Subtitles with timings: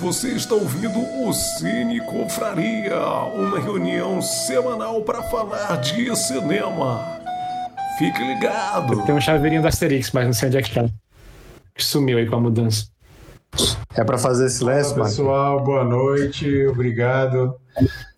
[0.00, 3.00] Você está ouvindo o Cine Confraria,
[3.34, 7.04] uma reunião semanal para falar de cinema.
[7.98, 9.04] Fique ligado.
[9.04, 10.88] Tem um chaveirinho do Asterix, mas não sei onde é que tá.
[11.76, 12.86] Sumiu aí com a mudança.
[13.96, 17.58] É para fazer silêncio, Olá, pessoal, boa noite, obrigado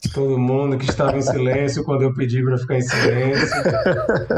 [0.09, 3.57] todo mundo que estava em silêncio quando eu pedi para ficar em silêncio.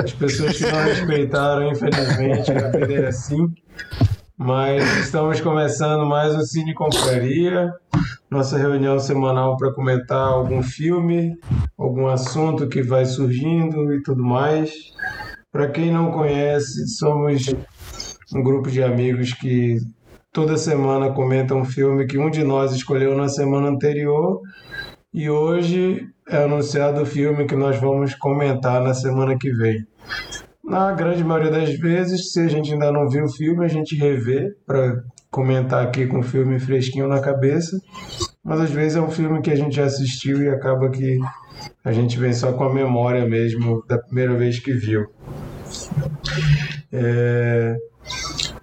[0.04, 3.52] As pessoas que não respeitaram, infelizmente, a vida é assim.
[4.44, 7.72] Mas estamos começando mais um Cine Confraria,
[8.28, 11.36] nossa reunião semanal para comentar algum filme,
[11.78, 14.72] algum assunto que vai surgindo e tudo mais.
[15.52, 17.54] Para quem não conhece, somos
[18.34, 19.76] um grupo de amigos que
[20.32, 24.40] toda semana comenta um filme que um de nós escolheu na semana anterior
[25.14, 29.86] e hoje é anunciado o filme que nós vamos comentar na semana que vem.
[30.64, 33.96] Na grande maioria das vezes, se a gente ainda não viu o filme, a gente
[33.96, 37.76] revê para comentar aqui com o filme fresquinho na cabeça.
[38.44, 41.18] Mas às vezes é um filme que a gente já assistiu e acaba que
[41.84, 45.06] a gente vem só com a memória mesmo da primeira vez que viu.
[46.92, 47.76] É...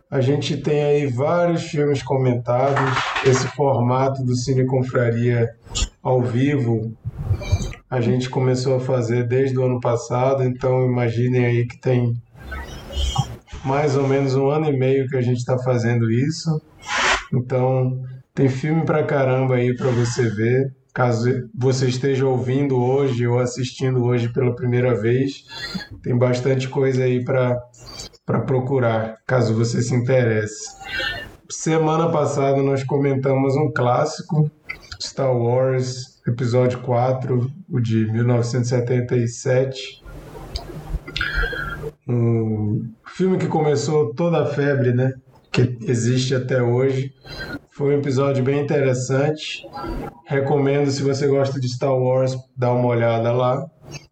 [0.10, 2.98] A gente tem aí vários filmes comentados.
[3.26, 5.48] Esse formato do Cine Confraria
[6.02, 6.92] ao vivo
[7.90, 12.14] a gente começou a fazer desde o ano passado, então imaginem aí que tem
[13.66, 16.62] mais ou menos um ano e meio que a gente está fazendo isso.
[17.34, 18.00] Então
[18.34, 20.74] tem filme pra caramba aí para você ver.
[20.94, 25.44] Caso você esteja ouvindo hoje ou assistindo hoje pela primeira vez,
[26.04, 27.60] tem bastante coisa aí para
[28.46, 30.68] procurar, caso você se interesse.
[31.50, 34.50] Semana passada nós comentamos um clássico
[35.02, 40.04] Star Wars, episódio 4, o de 1977.
[42.08, 45.14] Um filme que começou toda a febre, né?
[45.52, 47.14] Que existe até hoje.
[47.72, 49.66] Foi um episódio bem interessante.
[50.26, 53.66] Recomendo, se você gosta de Star Wars, dar uma olhada lá.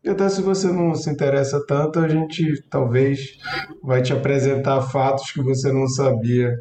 [0.03, 3.37] E até se você não se interessa tanto, a gente talvez
[3.83, 6.53] vai te apresentar fatos que você não sabia.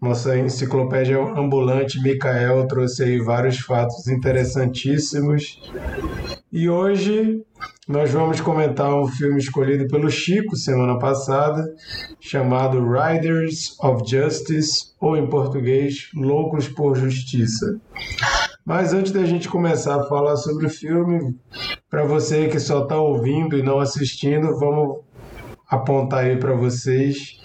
[0.00, 5.60] Nossa enciclopédia ambulante Mikael trouxe aí vários fatos interessantíssimos.
[6.52, 7.42] E hoje
[7.88, 11.64] nós vamos comentar um filme escolhido pelo Chico semana passada,
[12.20, 17.80] chamado Riders of Justice, ou em português, Loucos por Justiça.
[18.68, 21.34] Mas antes da gente começar a falar sobre o filme,
[21.88, 24.98] para você que só está ouvindo e não assistindo, vamos
[25.66, 27.38] apontar aí para vocês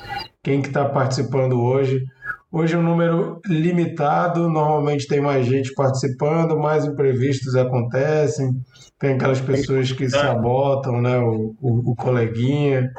[0.44, 2.04] quem que está participando hoje.
[2.52, 8.52] Hoje é um número limitado, normalmente tem mais gente participando, mais imprevistos acontecem,
[9.00, 12.92] tem aquelas pessoas que sabotam né, o, o, o coleguinha.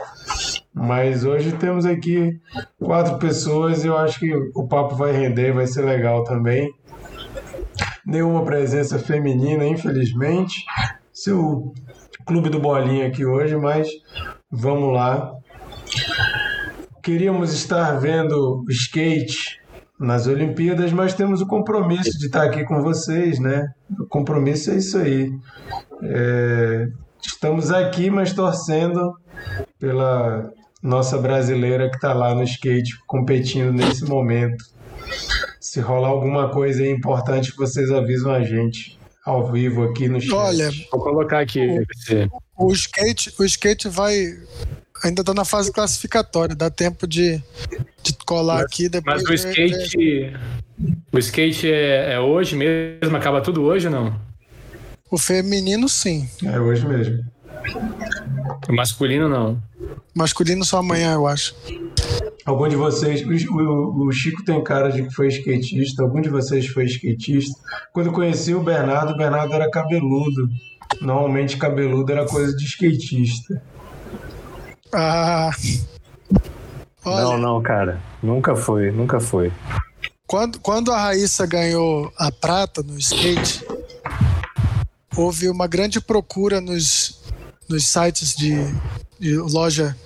[0.73, 2.41] Mas hoje temos aqui
[2.83, 6.73] quatro pessoas e eu acho que o papo vai render, vai ser legal também
[8.06, 10.65] nenhuma presença feminina, infelizmente.
[11.12, 11.72] Seu
[12.26, 13.88] clube do bolinha aqui hoje, mas
[14.50, 15.32] vamos lá.
[17.03, 19.60] Queríamos estar vendo skate
[19.98, 23.69] nas Olimpíadas, mas temos o compromisso de estar aqui com vocês, né?
[23.98, 25.31] O compromisso é isso aí.
[26.03, 26.88] É...
[27.22, 29.15] Estamos aqui, mas torcendo
[29.78, 30.50] pela
[30.82, 34.62] nossa brasileira que está lá no skate competindo nesse momento.
[35.75, 38.97] Se rolar alguma coisa importante, vocês avisam a gente
[39.27, 40.33] ao vivo aqui no chat.
[40.33, 41.67] Olha, vou colocar aqui.
[42.57, 44.39] O, o skate, o skate vai
[45.03, 47.43] ainda está na fase classificatória, dá tempo de,
[48.05, 49.25] de colar mas, aqui depois.
[49.25, 50.33] Mas o skate, é...
[51.11, 54.21] o skate é, é, hoje mesmo, acaba tudo hoje ou não?
[55.11, 56.29] O feminino sim.
[56.45, 57.19] É hoje mesmo.
[58.69, 59.61] O masculino não.
[60.15, 61.53] Masculino só amanhã, eu acho.
[62.45, 66.67] Algum de vocês, o, o, Chico tem cara de que foi skatista, algum de vocês
[66.67, 67.59] foi skatista?
[67.93, 70.49] Quando conheci o Bernardo, o Bernardo era cabeludo.
[71.01, 73.63] Normalmente cabeludo era coisa de skatista.
[74.93, 75.51] Ah.
[77.05, 78.01] Olha, não, não, cara.
[78.23, 79.51] Nunca foi, nunca foi.
[80.27, 83.65] Quando, quando a Raíssa ganhou a prata no skate,
[85.17, 87.22] houve uma grande procura nos,
[87.69, 88.55] nos sites de,
[89.19, 89.97] de loja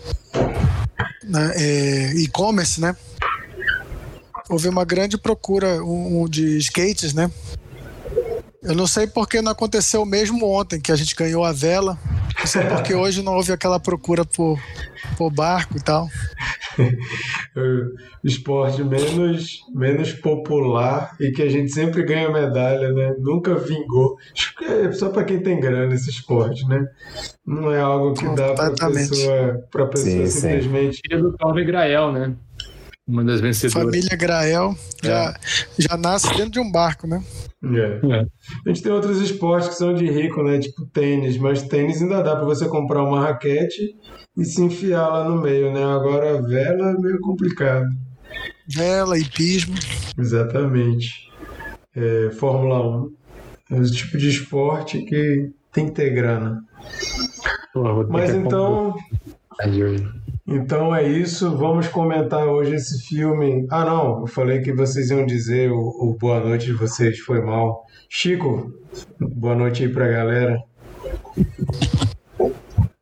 [1.28, 2.96] né, é, e-commerce, né?
[4.48, 7.30] Houve uma grande procura um, de skates, né?
[8.62, 11.96] Eu não sei porque não aconteceu mesmo ontem, que a gente ganhou a vela.
[12.38, 14.58] Não sei porque hoje não houve aquela procura por,
[15.16, 16.08] por barco e tal.
[17.56, 23.14] o esporte menos, menos popular e que a gente sempre ganha medalha, né?
[23.18, 24.16] Nunca vingou.
[24.60, 26.84] É só para quem tem grana esse esporte, né?
[27.46, 31.00] Não é algo que dá para pessoa, pra pessoa sim, simplesmente.
[31.06, 32.34] Filho do Calvin Grael, né?
[33.08, 33.86] Uma das vencedoras.
[33.86, 35.34] Família Grael já,
[35.78, 37.24] já nasce dentro de um barco, né?
[37.64, 38.06] É.
[38.06, 38.26] É.
[38.66, 40.58] A gente tem outros esportes que são de rico, né?
[40.58, 43.96] Tipo tênis, mas tênis ainda dá pra você comprar uma raquete
[44.36, 45.82] e se enfiar lá no meio, né?
[45.82, 47.88] Agora vela é meio complicado.
[48.68, 49.74] Vela, hipismo.
[50.18, 51.28] Exatamente.
[51.96, 53.12] É, Fórmula 1.
[53.70, 56.62] É o tipo de esporte que tem que ter grana.
[58.10, 58.94] Mas então.
[60.46, 61.56] Então é isso.
[61.56, 63.66] Vamos comentar hoje esse filme.
[63.70, 64.20] Ah, não.
[64.20, 67.18] Eu falei que vocês iam dizer o, o boa noite de vocês.
[67.18, 67.84] Foi mal.
[68.08, 68.72] Chico,
[69.20, 70.62] boa noite aí pra galera.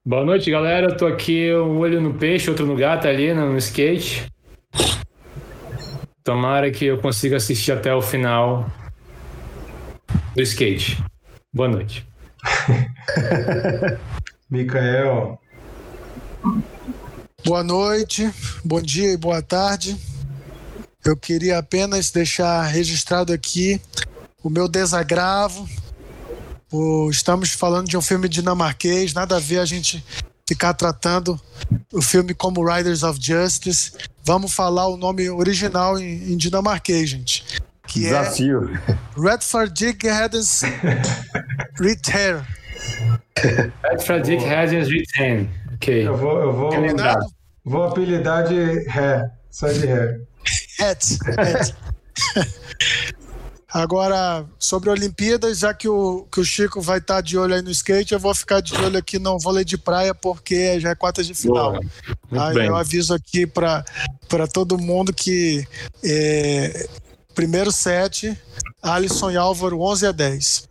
[0.04, 0.88] Boa noite, galera.
[0.88, 4.32] Eu tô aqui, um olho no peixe, outro no gato ali no, no skate.
[6.24, 8.66] Tomara que eu consiga assistir até o final
[10.34, 11.02] do skate.
[11.52, 12.06] Boa noite.
[14.50, 15.38] Micael,
[17.44, 18.30] Boa noite,
[18.64, 19.96] bom dia e boa tarde.
[21.04, 23.80] Eu queria apenas deixar registrado aqui
[24.42, 25.68] o meu desagravo.
[26.72, 30.04] O- estamos falando de um filme dinamarquês, nada a ver a gente
[30.48, 31.40] ficar tratando
[31.92, 33.92] o filme como Riders of Justice.
[34.24, 37.44] Vamos falar o nome original em, em dinamarquês, gente.
[37.86, 38.68] Que Desafio.
[38.88, 40.62] é Redford Hedens
[41.78, 42.44] Return.
[44.04, 45.48] Frederick Hedges Retain.
[45.76, 46.06] Ok.
[46.06, 47.26] eu vou, eu vou, Combinado?
[47.64, 50.20] vou apelidar de ré, só de ré.
[50.80, 51.18] Het.
[53.68, 57.70] Agora, sobre Olimpíadas, já que o, que o Chico vai estar de olho aí no
[57.70, 61.26] skate, eu vou ficar de olho aqui no vôlei de praia, porque já é quartas
[61.26, 61.72] de final.
[61.72, 62.48] Boa.
[62.48, 62.66] Aí bem.
[62.68, 63.84] eu aviso aqui para
[64.52, 65.66] todo mundo que
[66.02, 66.88] é,
[67.34, 68.38] primeiro set,
[68.82, 70.68] Alisson e Álvaro 11 a 10.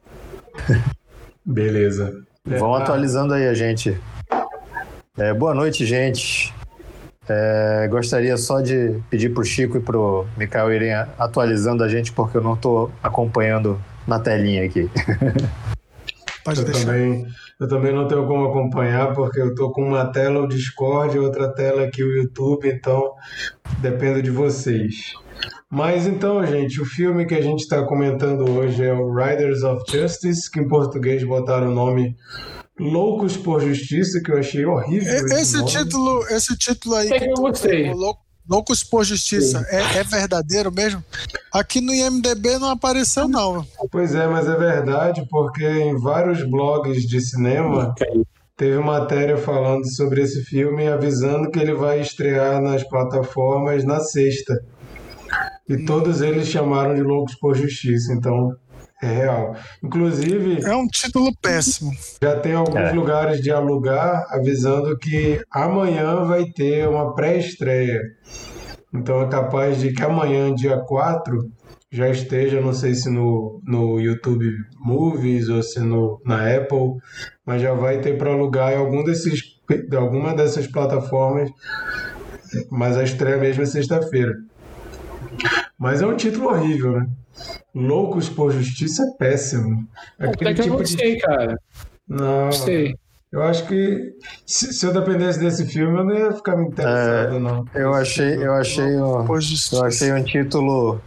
[1.45, 2.23] Beleza.
[2.45, 3.95] Vão Ah, atualizando aí a gente.
[5.17, 6.53] É, boa noite, gente.
[7.27, 12.37] É, gostaria só de pedir pro Chico e pro Mikael irem atualizando a gente, porque
[12.37, 14.89] eu não tô acompanhando na telinha aqui.
[16.43, 16.85] Pode Eu deixar.
[16.85, 17.25] também,
[17.59, 21.19] eu também não tenho como acompanhar, porque eu tô com uma tela o Discord e
[21.19, 23.13] outra tela aqui o YouTube, então
[23.79, 25.13] depende de vocês.
[25.71, 29.81] Mas então, gente, o filme que a gente está comentando hoje é o Riders of
[29.89, 32.15] Justice, que em português botaram o nome
[32.79, 35.13] Loucos por Justiça, que eu achei horrível.
[35.13, 35.69] Esse nome.
[35.69, 37.93] título, esse título aí É que eu gostei.
[38.47, 41.03] Loucos por Justiça, é, é verdadeiro mesmo?
[41.51, 43.65] Aqui no IMDB não apareceu, não.
[43.91, 47.95] Pois é, mas é verdade, porque em vários blogs de cinema
[48.55, 53.99] teve matéria falando sobre esse filme e avisando que ele vai estrear nas plataformas na
[53.99, 54.53] sexta.
[55.67, 58.55] E todos eles chamaram de Loucos por Justiça, então
[59.01, 59.55] é real.
[59.83, 61.91] Inclusive, É um título péssimo.
[62.21, 62.91] já tem alguns É.
[62.91, 68.01] lugares de alugar avisando que amanhã vai ter uma pré-estreia.
[68.93, 71.37] Então é capaz de que amanhã, dia 4,
[71.91, 74.49] já esteja, não sei se no, no YouTube
[74.79, 76.95] Movies ou se no, na Apple,
[77.45, 79.39] mas já vai ter para alugar em algum desses,
[79.89, 81.49] de alguma dessas plataformas,
[82.69, 84.33] mas a estreia mesmo é sexta-feira.
[85.77, 87.07] Mas é um título horrível, né?
[87.73, 89.87] Loucos por Justiça é péssimo.
[90.19, 91.59] É Até que eu tipo de- gostei, cara.
[92.07, 92.95] Não, Gostei.
[93.31, 94.13] eu acho que
[94.45, 97.65] se, se eu dependesse desse filme, eu não ia ficar me interessado, não.
[97.73, 99.39] Eu achei, eu achei, um, Por
[99.73, 101.01] eu achei um título.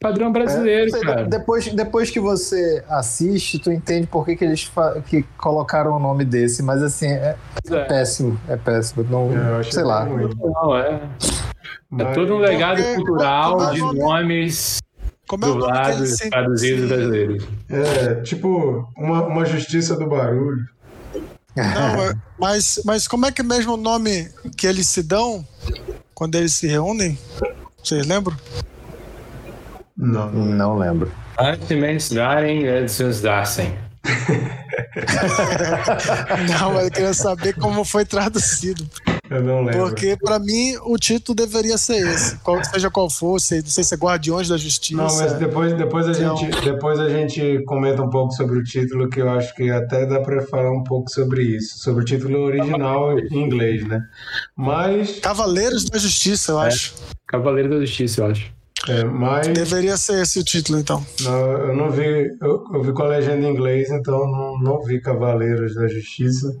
[0.00, 1.24] Padrão brasileiro, É, cara.
[1.26, 4.70] Depois, depois que você assiste, tu entende por que, que eles
[5.06, 7.36] que colocaram o nome desse, mas assim, é
[7.68, 7.84] É.
[7.84, 9.04] péssimo, é péssimo.
[9.10, 10.04] Não, É, eu sei lá.
[10.06, 10.94] Não, é.
[10.94, 11.00] É
[11.90, 14.78] Mas- todo um legado cultural é o de nome- nomes
[15.28, 17.44] Como é o nome que ele dublados, se, traduzidos brasileiros.
[17.68, 20.66] É, tipo, uma, uma justiça do barulho.
[21.54, 25.46] Não, mas, mas como é que é mesmo o nome que eles se dão
[26.14, 27.18] quando eles se reúnem?
[27.84, 28.36] Vocês lembram?
[29.96, 30.46] Não, não.
[30.46, 31.12] Não lembro.
[31.38, 33.76] Antes darem, eles dassem.
[36.58, 38.88] Não, mas eu queria saber como foi traduzido.
[39.30, 39.80] Eu não lembro.
[39.88, 42.36] Porque, pra mim, o título deveria ser esse.
[42.38, 44.96] Qual- seja qual for, se, não sei se é Guardiões da Justiça.
[45.02, 48.64] Não, mas depois, depois, a Então- gente, depois a gente comenta um pouco sobre o
[48.64, 52.04] título, que eu acho que até dá pra falar um pouco sobre isso, sobre o
[52.06, 54.00] título original em inglês, né?
[54.56, 56.94] Mas, Cavaleiros da Justiça, eu acho.
[57.26, 58.50] Cavaleiro da Justiça, eu acho.
[58.88, 61.04] é, mas Deveria ser esse o título, então.
[61.20, 64.82] não, eu não vi, eu, eu vi com a legenda em inglês, então não, não
[64.82, 66.56] vi Cavaleiros da Justiça.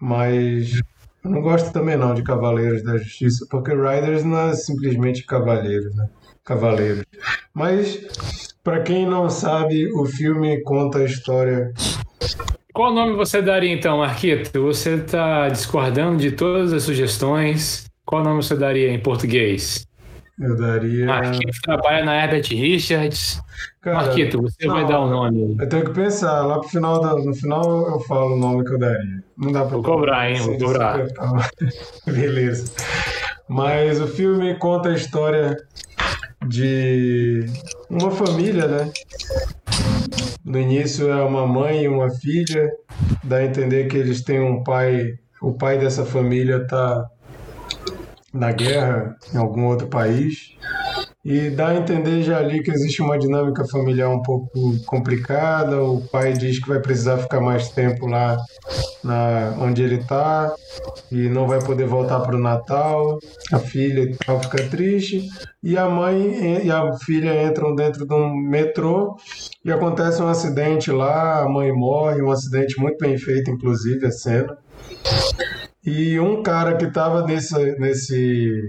[0.00, 0.80] Mas
[1.26, 5.94] eu não gosto também não de Cavaleiros da Justiça, porque Riders não é simplesmente cavaleiros,
[5.96, 6.08] né?
[6.44, 7.04] Cavaleiros.
[7.52, 11.72] Mas pra quem não sabe, o filme conta a história
[12.72, 14.62] Qual nome você daria então, Marquito?
[14.62, 17.86] Você está discordando de todas as sugestões.
[18.04, 19.84] Qual nome você daria em português?
[20.38, 21.06] Eu daria.
[21.06, 23.40] Marquito trabalha na Herbert Richards.
[23.80, 24.88] Cara, Marquito, você vai não.
[24.88, 25.56] dar o nome.
[25.58, 28.74] Eu tenho que pensar, lá pro final, da- no final eu falo o nome que
[28.74, 29.24] eu daria.
[29.38, 30.36] Não dá pra Vou cobrar, hein?
[30.40, 31.06] Vou cobrar.
[32.06, 32.70] Beleza.
[33.48, 35.56] Mas o filme conta a história
[36.46, 37.46] de
[37.88, 38.90] uma família, né?
[40.44, 42.70] No início é uma mãe e uma filha,
[43.24, 47.06] dá a entender que eles têm um pai, o pai dessa família tá
[48.36, 50.56] na guerra em algum outro país.
[51.28, 54.48] E dá a entender já ali que existe uma dinâmica familiar um pouco
[54.86, 55.82] complicada.
[55.82, 58.36] O pai diz que vai precisar ficar mais tempo lá
[59.02, 60.54] na, onde ele está
[61.10, 63.18] e não vai poder voltar para o Natal.
[63.52, 64.08] A filha
[64.40, 65.28] fica triste.
[65.64, 69.16] E a mãe e a filha entram dentro de um metrô
[69.64, 71.42] e acontece um acidente lá.
[71.42, 74.56] A mãe morre, um acidente muito bem feito, inclusive, a cena.
[75.86, 78.66] E um cara que estava nesse, nesse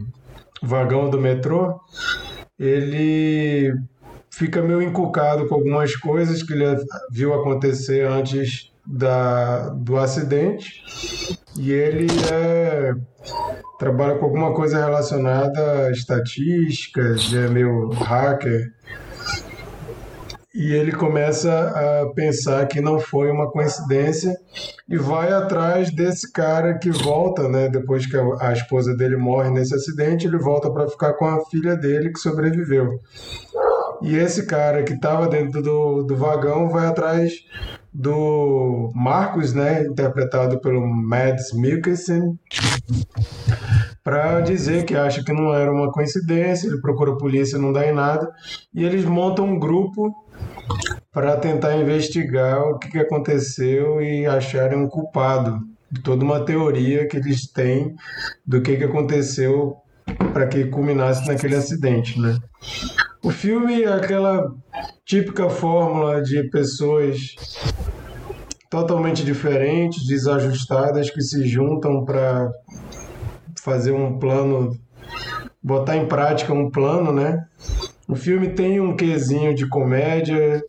[0.61, 1.81] vagão do metrô,
[2.59, 3.73] ele
[4.29, 6.77] fica meio encucado com algumas coisas que ele
[7.11, 10.83] viu acontecer antes da, do acidente
[11.57, 12.93] e ele é,
[13.79, 18.71] trabalha com alguma coisa relacionada a estatísticas, é meio hacker.
[20.53, 24.35] E ele começa a pensar que não foi uma coincidência
[24.89, 27.67] e vai atrás desse cara que volta, né?
[27.67, 31.43] Depois que a, a esposa dele morre nesse acidente, ele volta para ficar com a
[31.45, 32.99] filha dele que sobreviveu.
[34.01, 37.33] E esse cara que estava dentro do, do vagão vai atrás
[37.93, 39.83] do Marcos, né?
[39.87, 42.39] Interpretado pelo Mads Mikkelsen,
[44.03, 46.67] para dizer que acha que não era uma coincidência.
[46.67, 48.31] Ele procura a polícia, não dá em nada.
[48.73, 50.13] E eles montam um grupo
[51.17, 57.17] para tentar investigar o que aconteceu e acharem um culpado de toda uma teoria que
[57.17, 57.95] eles têm
[58.45, 59.77] do que que aconteceu
[60.31, 62.37] para que culminasse naquele acidente, né?
[63.23, 64.53] O filme é aquela
[65.03, 67.33] típica fórmula de pessoas
[68.69, 72.51] totalmente diferentes, desajustadas que se juntam para
[73.63, 74.77] fazer um plano,
[75.63, 77.43] botar em prática um plano, né?
[78.07, 80.63] O filme tem um quesinho de comédia,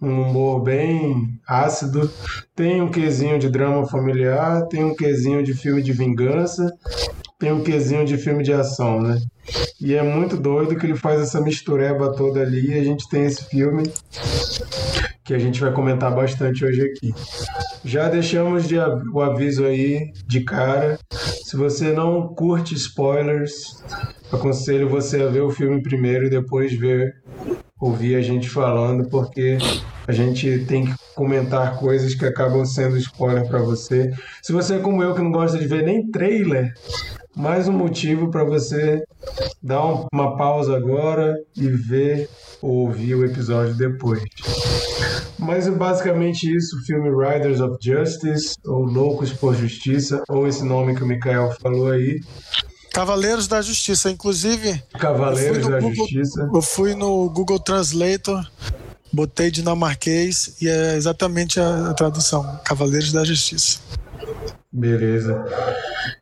[0.00, 2.10] um humor bem ácido,
[2.54, 6.72] tem um quesinho de drama familiar, tem um quesinho de filme de vingança,
[7.38, 9.18] tem um quesinho de filme de ação, né?
[9.80, 13.24] E é muito doido que ele faz essa mistureba toda ali e a gente tem
[13.24, 13.84] esse filme
[15.24, 17.14] que a gente vai comentar bastante hoje aqui.
[17.84, 18.76] Já deixamos de
[19.12, 20.98] o aviso aí de cara.
[21.44, 23.82] Se você não curte spoilers,
[24.32, 27.14] aconselho você a ver o filme primeiro e depois ver,
[27.80, 29.58] ouvir a gente falando, porque
[30.06, 34.10] a gente tem que comentar coisas que acabam sendo spoiler para você.
[34.42, 36.72] Se você é como eu que não gosta de ver nem trailer,
[37.36, 39.02] mais um motivo para você
[39.62, 42.28] dar um- uma pausa agora e ver
[42.60, 44.22] ou ouvir o episódio depois.
[45.38, 50.64] Mas é basicamente isso, o filme Riders of Justice, ou Loucos por Justiça, ou esse
[50.64, 52.18] nome que o Mikael falou aí,
[52.98, 54.10] Cavaleiros da Justiça.
[54.10, 56.50] Inclusive, Cavaleiros da Google- Justiça.
[56.52, 58.44] eu fui no Google Translator,
[59.12, 63.78] botei dinamarquês e é exatamente a, a tradução: Cavaleiros da Justiça.
[64.70, 65.44] Beleza.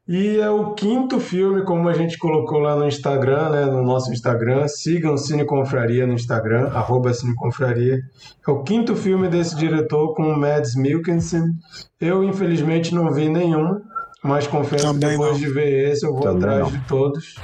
[0.07, 4.13] E é o quinto filme, como a gente colocou lá no Instagram, né, no nosso
[4.13, 4.69] Instagram.
[4.69, 7.99] Sigam Cine Confraria no Instagram, arroba Cine Confraria.
[8.47, 11.43] É o quinto filme desse diretor com o Mads Mikkelsen.
[12.01, 13.81] Eu, infelizmente, não vi nenhum,
[14.23, 15.39] mas confesso que Também depois não.
[15.39, 16.71] de ver esse, eu vou Também atrás não.
[16.71, 17.35] de todos.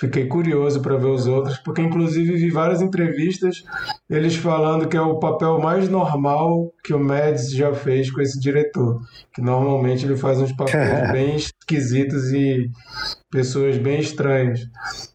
[0.00, 3.62] Fiquei curioso para ver os outros, porque inclusive vi várias entrevistas
[4.08, 8.40] eles falando que é o papel mais normal que o Mads já fez com esse
[8.40, 8.98] diretor,
[9.34, 10.72] que normalmente ele faz uns papéis
[11.12, 12.70] bem esquisitos e
[13.30, 14.60] pessoas bem estranhas.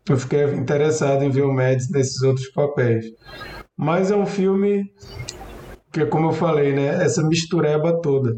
[0.07, 3.05] Eu fiquei interessado em ver o Mads nesses outros papéis.
[3.75, 4.83] Mas é um filme
[5.91, 8.35] que, como eu falei, né, essa mistureba toda.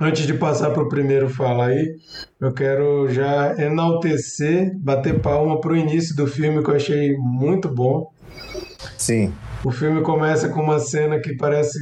[0.00, 1.96] Antes de passar para o primeiro fala aí,
[2.40, 7.68] eu quero já enaltecer, bater palma para o início do filme que eu achei muito
[7.68, 8.10] bom.
[8.98, 9.32] Sim.
[9.64, 11.78] O filme começa com uma cena que parece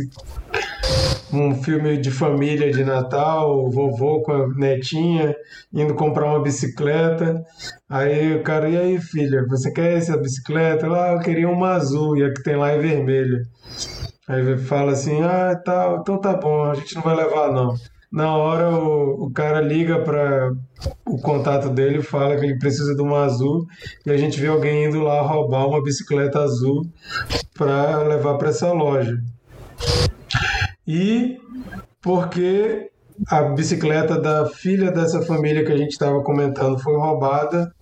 [1.33, 5.35] um filme de família de Natal, o vovô com a netinha
[5.73, 7.42] indo comprar uma bicicleta.
[7.88, 10.87] Aí o cara, e aí filha, você quer essa bicicleta?
[10.87, 13.40] Lá, eu queria uma azul e a que tem lá é vermelha.
[14.28, 17.75] Aí fala assim, ah, tá, então tá bom, a gente não vai levar não.
[18.12, 20.52] Na hora o, o cara liga para
[21.07, 23.66] o contato dele fala que ele precisa de uma azul
[24.04, 26.87] e a gente vê alguém indo lá roubar uma bicicleta azul
[27.57, 29.19] para levar para essa loja.
[30.87, 31.38] E
[32.02, 32.90] porque
[33.28, 37.73] a bicicleta da filha dessa família que a gente estava comentando foi roubada,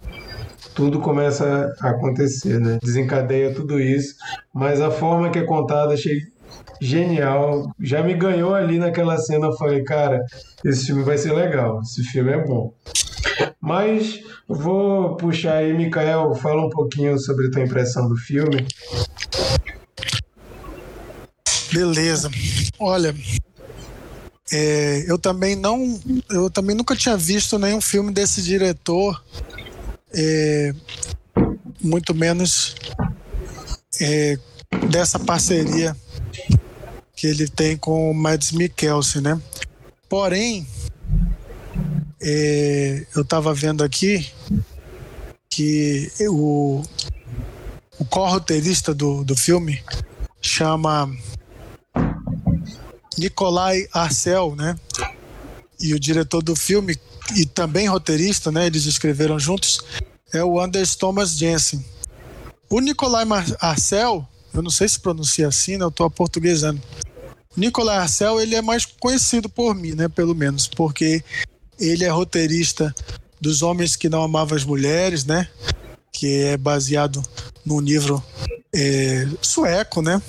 [0.74, 2.78] tudo começa a acontecer, né?
[2.82, 4.14] Desencadeia tudo isso,
[4.54, 5.96] mas a forma que é contada
[6.80, 7.70] genial.
[7.80, 9.46] Já me ganhou ali naquela cena.
[9.46, 10.24] Eu falei, cara,
[10.64, 11.80] esse filme vai ser legal.
[11.82, 12.74] Esse filme é bom.
[13.60, 18.66] Mas vou puxar aí, Mikael, fala um pouquinho sobre a tua impressão do filme.
[21.72, 22.30] Beleza.
[22.78, 23.14] Olha,
[24.52, 29.22] é, eu também não, eu também nunca tinha visto nenhum filme desse diretor,
[30.12, 30.74] é,
[31.80, 32.74] muito menos
[34.00, 34.36] é,
[34.88, 35.96] dessa parceria
[37.14, 39.40] que ele tem com o Mads Mikkelsen, né?
[40.08, 40.66] Porém,
[42.20, 44.30] é, eu estava vendo aqui
[45.48, 46.82] que o,
[47.98, 49.82] o co-roteirista do, do filme
[50.40, 51.10] chama
[53.18, 54.78] Nikolai Arcel, né?
[55.78, 56.96] E o diretor do filme
[57.36, 58.66] e também roteirista, né?
[58.66, 59.80] Eles escreveram juntos,
[60.32, 61.84] é o Anders Thomas Jensen.
[62.68, 63.26] O Nikolai
[63.60, 65.84] Arcel, eu não sei se pronuncia assim, né?
[65.84, 66.80] Eu estou aportuguesando.
[67.56, 70.08] O Nikolai Arcel, ele é mais conhecido por mim, né?
[70.08, 71.22] Pelo menos, porque
[71.78, 72.94] ele é roteirista
[73.40, 75.48] dos Homens que Não Amavam as Mulheres, né?
[76.12, 77.22] Que é baseado
[77.64, 78.22] num livro
[78.74, 80.20] é, sueco, né?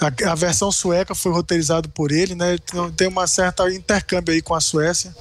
[0.00, 2.54] A, a, versão sueca foi roteirizada por ele, né?
[2.54, 5.14] Então, tem uma certa intercâmbio aí com a Suécia.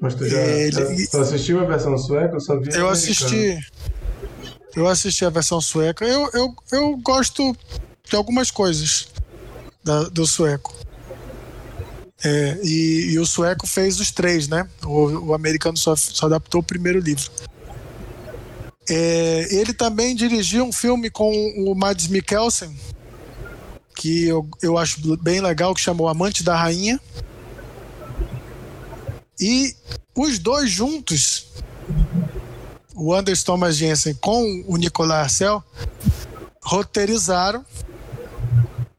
[0.00, 2.36] Mas tu já ele, tu assistiu a versão sueca?
[2.36, 3.58] Eu só vi Eu assisti.
[4.74, 6.04] Eu assisti a versão sueca.
[6.04, 7.56] Eu, eu, eu gosto
[8.08, 9.08] de algumas coisas
[9.82, 10.74] da, do sueco.
[12.24, 14.68] É, e, e, o sueco fez os três, né?
[14.84, 17.30] O, o americano só, só, adaptou o primeiro livro.
[18.88, 22.76] É, ele também dirigiu um filme com o Mads Mikkelsen,
[23.94, 27.00] que eu, eu acho bem legal, que chamou Amante da Rainha.
[29.40, 29.76] E
[30.16, 31.46] os dois juntos,
[32.98, 35.62] o Anders Thomas Jensen com o Nicolai Arcel,
[36.62, 37.64] roteirizaram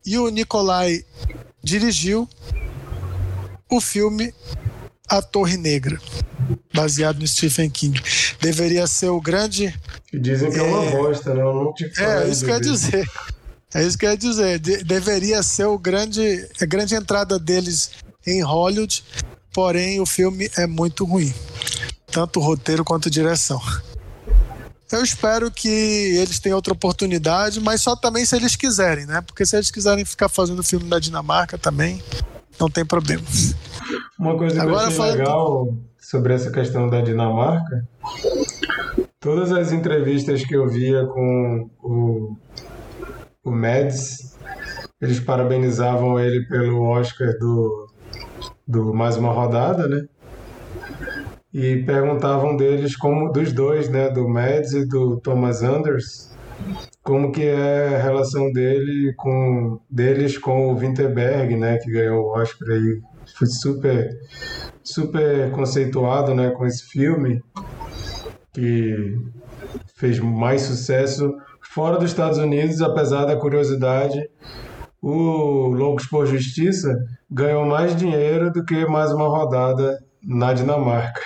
[0.06, 1.04] e o Nicolai
[1.62, 2.28] dirigiu
[3.70, 4.34] o filme
[5.08, 6.00] A Torre Negra,
[6.74, 8.02] baseado no Stephen King.
[8.42, 9.78] Deveria ser o grande.
[10.14, 11.42] Dizem que é, é uma bosta, né?
[11.42, 13.08] Eu não te É, isso quer dizer.
[13.74, 14.60] É isso que eu ia dizer.
[14.60, 17.92] De deveria ser o grande, a grande entrada deles
[18.26, 19.04] em Hollywood,
[19.54, 21.32] porém o filme é muito ruim.
[22.12, 23.62] Tanto roteiro quanto direção.
[24.92, 29.22] Eu espero que eles tenham outra oportunidade, mas só também se eles quiserem, né?
[29.22, 32.02] Porque se eles quiserem ficar fazendo filme da Dinamarca também,
[32.60, 33.24] não tem problema.
[34.18, 37.88] Uma coisa Agora, que eu achei legal sobre essa questão da Dinamarca,
[39.20, 42.36] todas as entrevistas que eu via com o,
[43.44, 44.36] o Mads,
[45.00, 47.88] eles parabenizavam ele pelo Oscar do,
[48.68, 50.08] do Mais Uma Rodada, né?
[51.54, 56.30] E perguntavam deles como dos dois, né, do Mads e do Thomas Anders,
[57.04, 62.40] como que é a relação dele com deles com o Winterberg, né, que ganhou o
[62.40, 63.02] Oscar aí,
[63.38, 64.18] foi super
[64.84, 67.42] super conceituado, né, com esse filme
[68.54, 69.18] que
[69.96, 71.36] fez mais sucesso.
[71.62, 74.30] Fora dos Estados Unidos, apesar da curiosidade,
[75.02, 76.96] o Loucos por Justiça
[77.30, 81.22] ganhou mais dinheiro do que mais uma rodada na Dinamarca.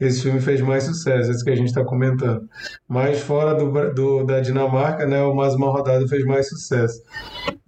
[0.00, 2.48] Esse filme fez mais sucesso, esse que a gente está comentando.
[2.88, 7.00] Mas fora do, do, da Dinamarca, né, o Mais Uma Rodada fez mais sucesso.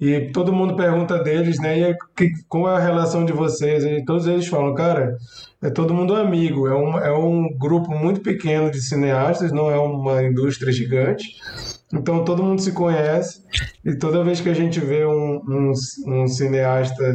[0.00, 3.84] E todo mundo pergunta deles, né, e é, que, qual é a relação de vocês?
[3.84, 5.16] E todos eles falam, cara,
[5.62, 9.78] é todo mundo amigo, é um, é um grupo muito pequeno de cineastas, não é
[9.78, 11.26] uma indústria gigante.
[11.92, 13.40] Então todo mundo se conhece
[13.84, 15.72] e toda vez que a gente vê um, um,
[16.08, 17.14] um cineasta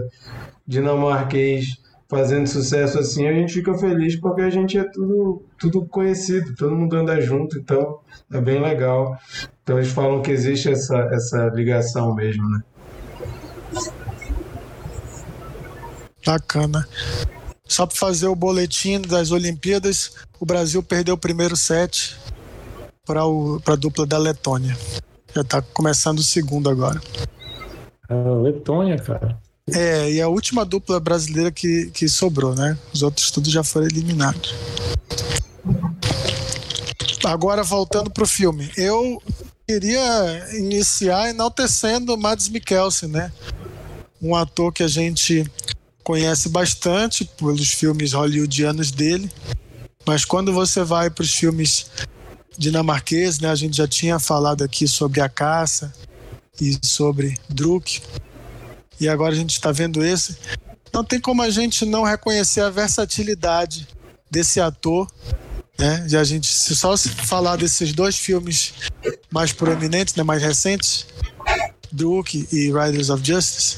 [0.66, 6.54] dinamarquês fazendo sucesso assim, a gente fica feliz porque a gente é tudo, tudo conhecido,
[6.58, 9.18] todo mundo anda junto, então é bem legal.
[9.64, 12.62] Então eles falam que existe essa, essa ligação mesmo, né?
[16.26, 16.86] Bacana.
[17.64, 22.18] Só para fazer o boletim das Olimpíadas, o Brasil perdeu o primeiro set
[23.06, 24.78] para a dupla da Letônia.
[25.34, 27.00] Já está começando o segundo agora.
[28.10, 29.40] A Letônia, cara.
[29.70, 32.78] É, e a última dupla brasileira que, que sobrou, né?
[32.94, 34.54] Os outros todos já foram eliminados.
[37.24, 38.70] Agora, voltando pro filme.
[38.76, 39.22] Eu
[39.68, 43.32] queria iniciar enaltecendo Mads Mikkelsen, né?
[44.22, 45.46] Um ator que a gente
[46.04, 49.32] conhece bastante pelos filmes hollywoodianos dele.
[50.06, 51.86] Mas quando você vai para os filmes
[52.58, 53.50] dinamarqueses, né?
[53.50, 55.94] A gente já tinha falado aqui sobre A Caça
[56.60, 58.02] e sobre Druk
[59.02, 60.38] e agora a gente está vendo esse.
[60.94, 63.88] Não tem como a gente não reconhecer a versatilidade
[64.30, 65.12] desse ator,
[65.78, 66.06] né?
[66.08, 68.74] E a gente, se só se falar desses dois filmes
[69.32, 71.08] mais proeminentes, né, mais recentes,
[71.92, 73.78] Druk e Riders of Justice,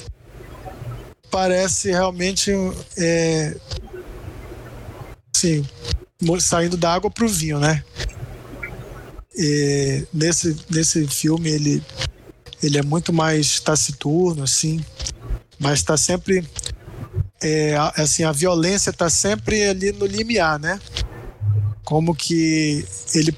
[1.31, 2.51] parece realmente
[2.97, 3.55] é,
[5.33, 5.65] assim,
[6.41, 7.81] saindo da água para o vinho, né?
[9.36, 11.81] E nesse, nesse filme ele,
[12.63, 14.84] ele é muito mais taciturno, assim,
[15.60, 16.47] mas está sempre
[17.41, 20.80] é, assim a violência está sempre ali no limiar, né?
[21.84, 23.32] Como que ele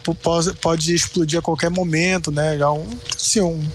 [0.62, 2.58] pode, explodir a qualquer momento, né?
[2.58, 3.68] Já um, assim, um,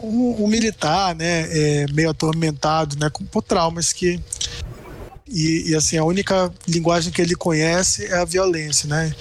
[0.00, 1.48] um, um militar, né?
[1.50, 3.10] É, meio atormentado, né?
[3.10, 4.20] Com, por traumas que
[5.28, 9.12] e, e, assim a única linguagem que ele conhece é a violência, né?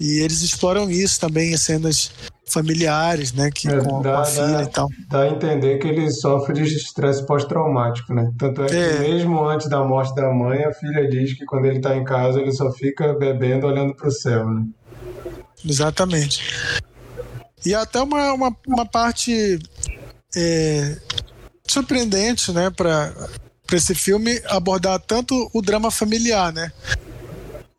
[0.00, 2.12] E eles exploram isso também em cenas
[2.46, 3.50] familiares, né?
[3.50, 4.88] Que, é, com, dá, com, a filha dá, e tal.
[5.08, 8.30] Dá a entender que ele sofre de estresse pós-traumático, né?
[8.38, 11.66] Tanto é, é, que mesmo antes da morte da mãe, a filha diz que quando
[11.66, 14.64] ele está em casa ele só fica bebendo olhando para o céu, né?
[15.64, 16.42] Exatamente.
[17.66, 19.58] E até uma, uma, uma parte
[20.36, 20.96] é,
[21.66, 22.70] surpreendente, né?
[22.70, 23.12] Para
[23.72, 26.72] esse filme abordar tanto o drama familiar, né?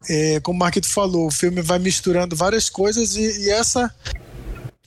[0.09, 3.93] É, como o Marquito falou, o filme vai misturando várias coisas e, e essa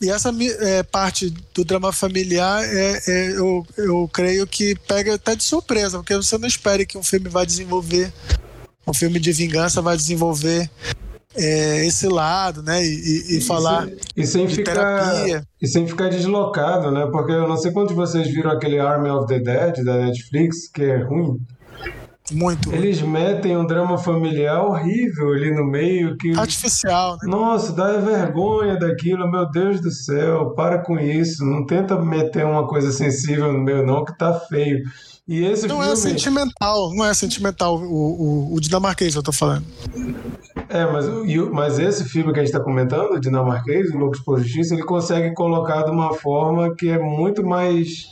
[0.00, 5.36] e essa é, parte do drama familiar, é, é, eu, eu creio que pega até
[5.36, 8.12] de surpresa, porque você não espera que um filme vai desenvolver,
[8.84, 10.68] um filme de vingança vai desenvolver
[11.36, 12.84] é, esse lado, né?
[12.84, 15.46] E, e falar e sem ficar, terapia.
[15.60, 17.06] E sem ficar deslocado, né?
[17.10, 20.68] Porque eu não sei quantos de vocês viram aquele Army of the Dead da Netflix,
[20.68, 21.38] que é ruim.
[22.30, 22.72] Muito.
[22.72, 26.16] Eles metem um drama familiar horrível ali no meio.
[26.16, 27.28] que Artificial, né?
[27.28, 31.44] Nossa, dá vergonha daquilo, meu Deus do céu, para com isso.
[31.44, 34.82] Não tenta meter uma coisa sensível no meio, não, que tá feio.
[35.26, 35.92] E esse não filme...
[35.92, 39.64] é sentimental, não é sentimental o, o, o dinamarquês, eu tô falando.
[40.68, 41.06] É, mas,
[41.52, 44.84] mas esse filme que a gente está comentando, o dinamarquês, o Loucos por Justiça, ele
[44.84, 48.06] consegue colocar de uma forma que é muito mais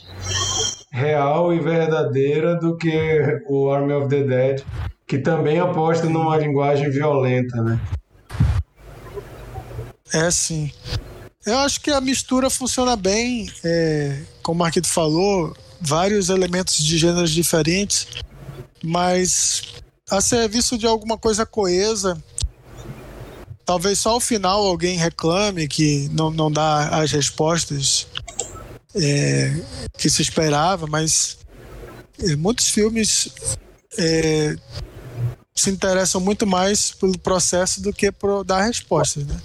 [0.91, 4.63] real e verdadeira do que o Army of the Dead,
[5.07, 7.79] que também aposta numa linguagem violenta, né?
[10.13, 10.71] É sim.
[11.45, 16.97] Eu acho que a mistura funciona bem, é, como o Marquito falou, vários elementos de
[16.97, 18.07] gêneros diferentes,
[18.83, 19.63] mas
[20.09, 22.21] a serviço de alguma coisa coesa.
[23.65, 28.07] Talvez só ao final alguém reclame que não, não dá as respostas
[28.95, 29.53] é,
[29.97, 31.37] que se esperava, mas
[32.19, 33.29] é, muitos filmes
[33.97, 34.55] é,
[35.55, 39.25] se interessam muito mais pelo processo do que por dar respostas.
[39.25, 39.41] Né?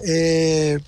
[0.00, 0.80] É,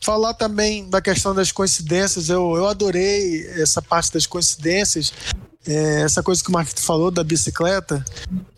[0.00, 5.12] falar também da questão das coincidências, eu, eu adorei essa parte das coincidências.
[5.66, 8.02] É, essa coisa que o Marquito falou da bicicleta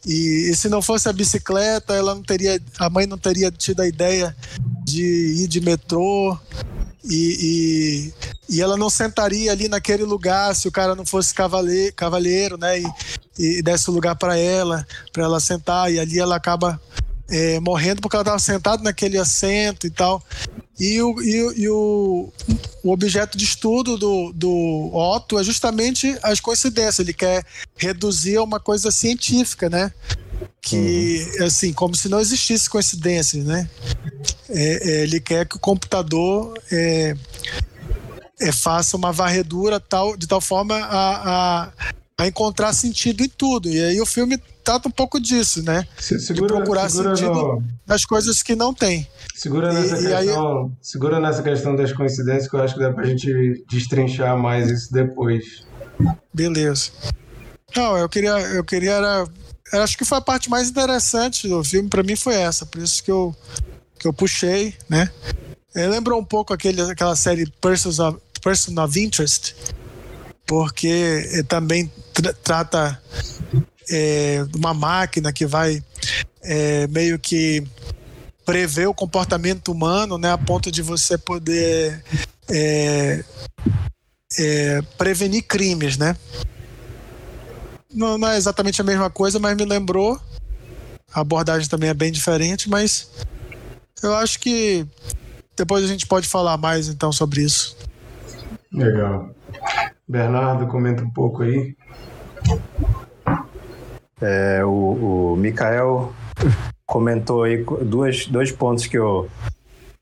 [0.07, 3.81] e, e, se não fosse a bicicleta ela não teria a mãe não teria tido
[3.81, 4.37] a ideia
[4.85, 5.03] de
[5.43, 6.39] ir de metrô
[7.05, 8.13] e,
[8.49, 12.59] e, e, ela não sentaria ali naquele lugar se o cara não fosse cavaleiro, cavalheiro,
[12.59, 12.79] né?
[12.79, 12.85] E,
[13.39, 16.81] e desse o lugar para ela, para ela sentar, e ali ela acaba
[17.31, 20.23] é, morrendo porque ela estava sentada naquele assento e tal.
[20.79, 22.33] E o, e, e o,
[22.83, 26.99] o objeto de estudo do, do Otto é justamente as coincidências.
[26.99, 27.45] Ele quer
[27.77, 29.93] reduzir a uma coisa científica, né?
[30.61, 31.47] Que uhum.
[31.47, 33.69] assim como se não existisse coincidências, né?
[34.49, 37.15] É, é, ele quer que o computador é,
[38.41, 41.73] é, faça uma varredura tal de tal forma a, a,
[42.19, 43.69] a, encontrar sentido em tudo.
[43.69, 45.87] E aí o filme trata um pouco disso, né?
[45.99, 47.65] Segura, de procurar sentido no...
[47.87, 49.07] nas coisas que não tem.
[49.35, 50.71] Segura nessa, e, questão, aí...
[50.81, 54.93] segura nessa questão das coincidências que eu acho que dá pra gente destrinchar mais isso
[54.93, 55.65] depois.
[56.33, 56.91] Beleza.
[57.77, 59.27] Não, eu queria, eu queria era
[59.73, 63.03] acho que foi a parte mais interessante do filme para mim foi essa, por isso
[63.03, 63.35] que eu
[63.99, 65.11] que eu puxei, né?
[65.75, 69.55] É, lembrou um pouco aquele, aquela série Persons of, Person of Interest,
[70.47, 73.03] porque é, também tra trata
[73.91, 75.83] é, uma máquina que vai
[76.43, 77.63] é, meio que
[78.45, 82.03] prever o comportamento humano, né, a ponto de você poder
[82.49, 83.25] é,
[84.39, 86.17] é, prevenir crimes, né?
[87.93, 90.21] Não, não é exatamente a mesma coisa, mas me lembrou.
[91.13, 93.11] A abordagem também é bem diferente, mas
[94.03, 94.87] eu acho que
[95.57, 97.77] depois a gente pode falar mais então sobre isso.
[98.73, 99.31] Legal.
[100.09, 101.77] Bernardo, comenta um pouco aí.
[104.21, 106.13] É, o, o Mikael
[106.87, 109.29] comentou aí duas, dois pontos que eu,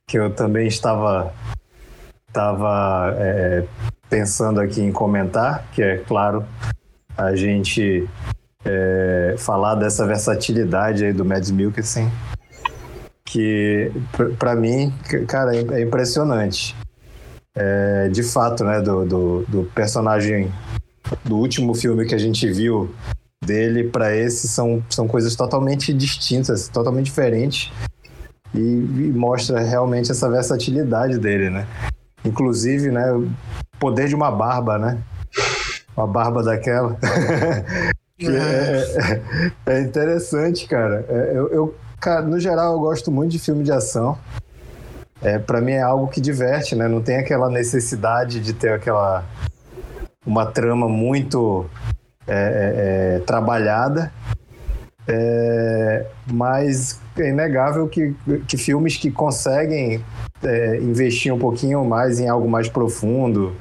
[0.07, 1.33] que eu também estava,
[2.29, 3.65] estava é,
[4.09, 6.45] pensando aqui em comentar, que é claro
[7.19, 8.09] a gente
[8.65, 12.09] é, falar dessa versatilidade aí do Mads Mikkelsen,
[13.25, 13.91] que
[14.39, 14.95] para mim,
[15.27, 16.77] cara, é impressionante.
[17.57, 20.53] É, de fato, né, do, do, do, personagem
[21.25, 22.95] do último filme que a gente viu
[23.45, 27.73] dele para esse são, são coisas totalmente distintas, totalmente diferentes
[28.55, 31.67] e, e mostra realmente essa versatilidade dele, né?
[32.25, 33.29] Inclusive, né, o
[33.81, 35.03] poder de uma barba, né?
[35.99, 36.97] Uma barba daquela.
[38.23, 39.23] é, é,
[39.67, 41.05] é, interessante, cara.
[41.09, 42.23] É, eu, eu, cara.
[42.23, 44.17] No geral, eu gosto muito de filme de ação.
[45.21, 46.87] É, para mim é algo que diverte, né?
[46.87, 49.25] Não tem aquela necessidade de ter aquela
[50.25, 51.67] uma trama muito
[52.29, 54.13] é, é, é trabalhada.
[55.09, 58.15] É, mas é inegável que,
[58.47, 60.05] que filmes que conseguem
[60.81, 63.57] investir um pouquinho mais em algo mais profundo,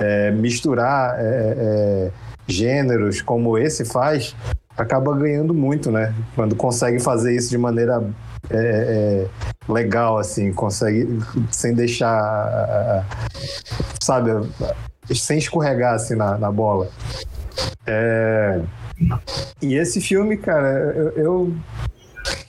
[0.00, 2.10] é, misturar é, é,
[2.48, 4.34] gêneros como esse faz,
[4.76, 6.14] acaba ganhando muito, né?
[6.34, 8.02] Quando consegue fazer isso de maneira
[8.50, 8.56] é,
[9.68, 13.06] é, legal, assim, consegue sem deixar,
[14.02, 14.30] sabe,
[15.14, 16.88] sem escorregar assim na, na bola.
[17.86, 18.60] É,
[19.60, 21.54] e esse filme, cara, eu, eu,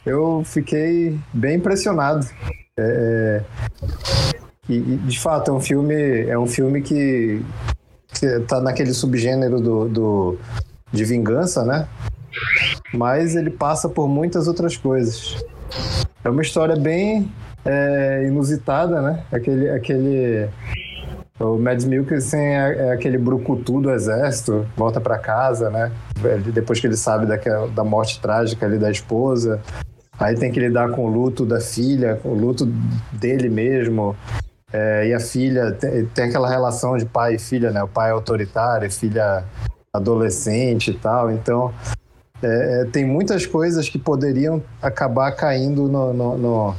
[0.05, 2.25] eu fiquei bem impressionado.
[2.77, 3.41] É,
[4.77, 7.41] e, de fato, é um filme, é um filme que,
[8.13, 10.37] que tá naquele subgênero do, do,
[10.91, 11.87] de vingança, né?
[12.93, 15.43] Mas ele passa por muitas outras coisas.
[16.23, 17.31] É uma história bem
[17.65, 19.23] é, inusitada, né?
[19.31, 20.49] Aquele, aquele
[21.39, 25.91] o Mads Mikkelsen é, é, aquele brucutu do exército, volta para casa, né?
[26.53, 29.59] Depois que ele sabe daquela, da morte trágica ali da esposa.
[30.19, 32.65] Aí tem que lidar com o luto da filha, o luto
[33.11, 34.15] dele mesmo.
[34.73, 37.83] É, e a filha tem, tem, aquela relação de pai e filha, né?
[37.83, 39.43] O pai é autoritário, filha
[39.93, 41.29] adolescente e tal.
[41.29, 41.73] Então,
[42.41, 46.75] é, é, tem muitas coisas que poderiam acabar caindo no, no, no,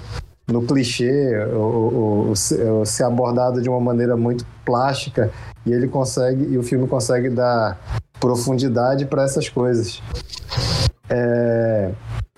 [0.49, 5.31] no clichê ou, ser abordado de uma maneira muito plástica.
[5.67, 7.79] E ele consegue, e o filme consegue dar
[8.19, 10.03] profundidade para essas coisas.
[11.11, 11.91] É,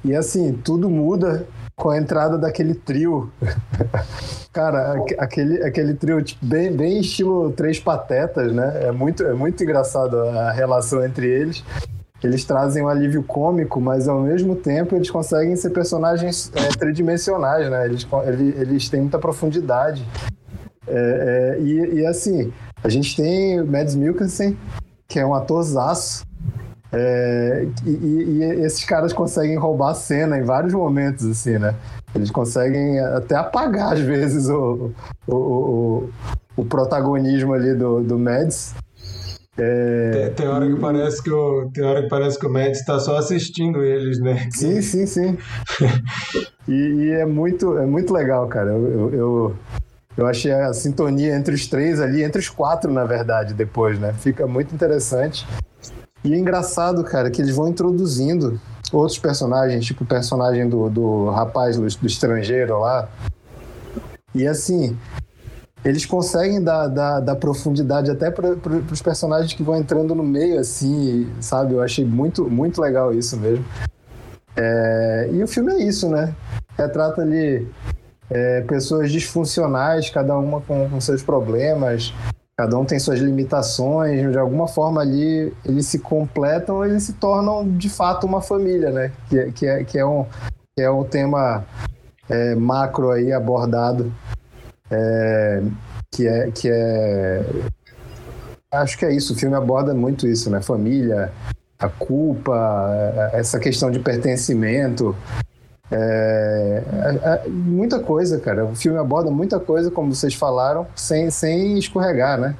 [0.05, 3.33] e assim, tudo muda com a entrada daquele trio.
[4.53, 8.85] Cara, aquele, aquele trio tipo, bem, bem estilo Três Patetas, né?
[8.85, 11.65] É muito, é muito engraçado a relação entre eles.
[12.23, 17.69] Eles trazem um alívio cômico, mas ao mesmo tempo eles conseguem ser personagens é, tridimensionais,
[17.69, 17.85] né?
[17.85, 20.07] Eles, eles, eles têm muita profundidade.
[20.87, 24.57] É, é, e, e, assim, a gente tem o Mads Mikkelsen,
[25.09, 26.25] que é um atorzaço,
[26.97, 31.75] é, e, e, esses caras conseguem roubar a cena em vários momentos, assim, né?
[32.15, 34.93] Eles conseguem até apagar, às vezes, o,
[35.27, 36.11] o, o,
[36.57, 38.77] o protagonismo ali do, do Mads.
[39.59, 40.11] É...
[40.13, 43.01] Tem, tem, hora que parece que o, tem hora que parece que o Mads está
[43.01, 44.49] só assistindo eles, né?
[44.53, 45.39] Sim, sim, sim.
[46.69, 48.71] e, e, é, muito, é muito legal, cara.
[48.71, 49.57] Eu, eu, eu,
[50.17, 54.13] eu achei a sintonia entre os três ali, entre os quatro, na verdade, depois, né?
[54.13, 55.45] Fica muito interessante.
[56.25, 58.59] E é engraçado, cara, que eles vão introduzindo
[58.91, 63.09] outros personagens, tipo o personagem do, do rapaz do, do estrangeiro lá.
[64.35, 64.97] E assim,
[65.85, 68.57] eles conseguem dar, dar, dar profundidade até para
[68.91, 71.75] os personagens que vão entrando no meio, assim, sabe?
[71.75, 73.65] Eu achei muito, muito legal isso mesmo.
[74.57, 76.35] É, e o filme é isso, né?
[76.77, 77.69] Retrata ali
[78.31, 82.15] é, pessoas disfuncionais, cada uma com, com seus problemas,
[82.57, 87.69] Cada um tem suas limitações, de alguma forma ali eles se completam, eles se tornam
[87.69, 89.13] de fato uma família, né?
[89.29, 90.25] Que, é, que, é, que é, um,
[90.77, 91.65] que é um tema
[92.29, 94.13] é, macro aí abordado,
[94.89, 95.63] é,
[96.13, 97.45] que, é, que é.
[98.71, 100.63] Acho que é isso, o filme aborda muito isso, né?
[100.63, 101.33] Família,
[101.79, 105.15] a culpa, essa questão de pertencimento.
[105.91, 108.65] É, é, é, muita coisa, cara.
[108.65, 112.57] O filme aborda muita coisa, como vocês falaram, sem, sem escorregar, né?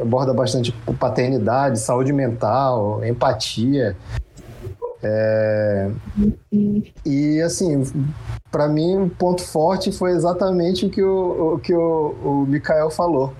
[0.00, 3.96] Aborda bastante paternidade, saúde mental, empatia.
[5.02, 5.90] É,
[7.04, 7.84] e assim,
[8.50, 12.90] para mim, um ponto forte foi exatamente o que o, o que o, o Mikael
[12.90, 13.32] falou.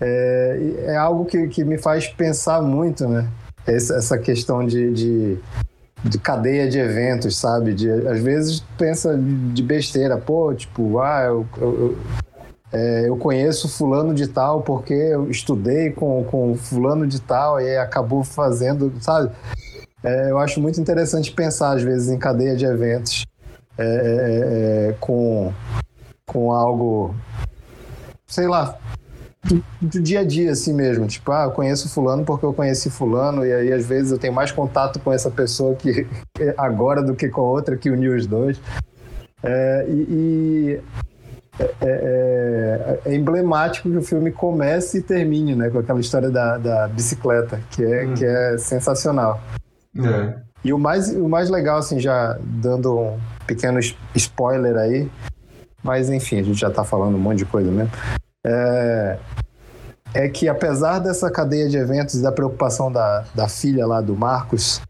[0.00, 3.28] É, é algo que, que me faz pensar muito, né?
[3.66, 5.38] Essa questão de, de
[6.04, 7.74] de cadeia de eventos, sabe?
[7.74, 11.98] De, às vezes pensa de besteira, pô, tipo, ah, eu, eu,
[12.72, 17.76] é, eu conheço fulano de tal porque eu estudei com, com fulano de tal e
[17.76, 19.30] acabou fazendo, sabe?
[20.02, 23.24] É, eu acho muito interessante pensar, às vezes, em cadeia de eventos
[23.78, 25.52] é, é, é com,
[26.26, 27.14] com algo,
[28.26, 28.78] sei lá,
[29.46, 31.06] do, do, dia a dia, assim mesmo.
[31.06, 34.32] Tipo, ah, eu conheço fulano porque eu conheci fulano, e aí às vezes eu tenho
[34.32, 36.06] mais contato com essa pessoa que
[36.56, 38.60] agora do que com a outra que uniu os dois.
[39.42, 40.80] É, e, e
[41.58, 45.70] é, é, é, emblemático que o filme comece e termine, né?
[45.70, 48.14] Com aquela história da, da bicicleta, que é, hum.
[48.14, 49.40] que é sensacional.
[49.96, 50.34] É.
[50.64, 53.78] E o mais, o mais legal, assim, já dando um pequeno
[54.14, 55.08] spoiler aí,
[55.82, 57.92] mas enfim, a gente já tá falando um monte de coisa mesmo
[58.46, 59.18] é,
[60.14, 64.80] é que apesar dessa cadeia de eventos da preocupação da, da filha lá do Marcos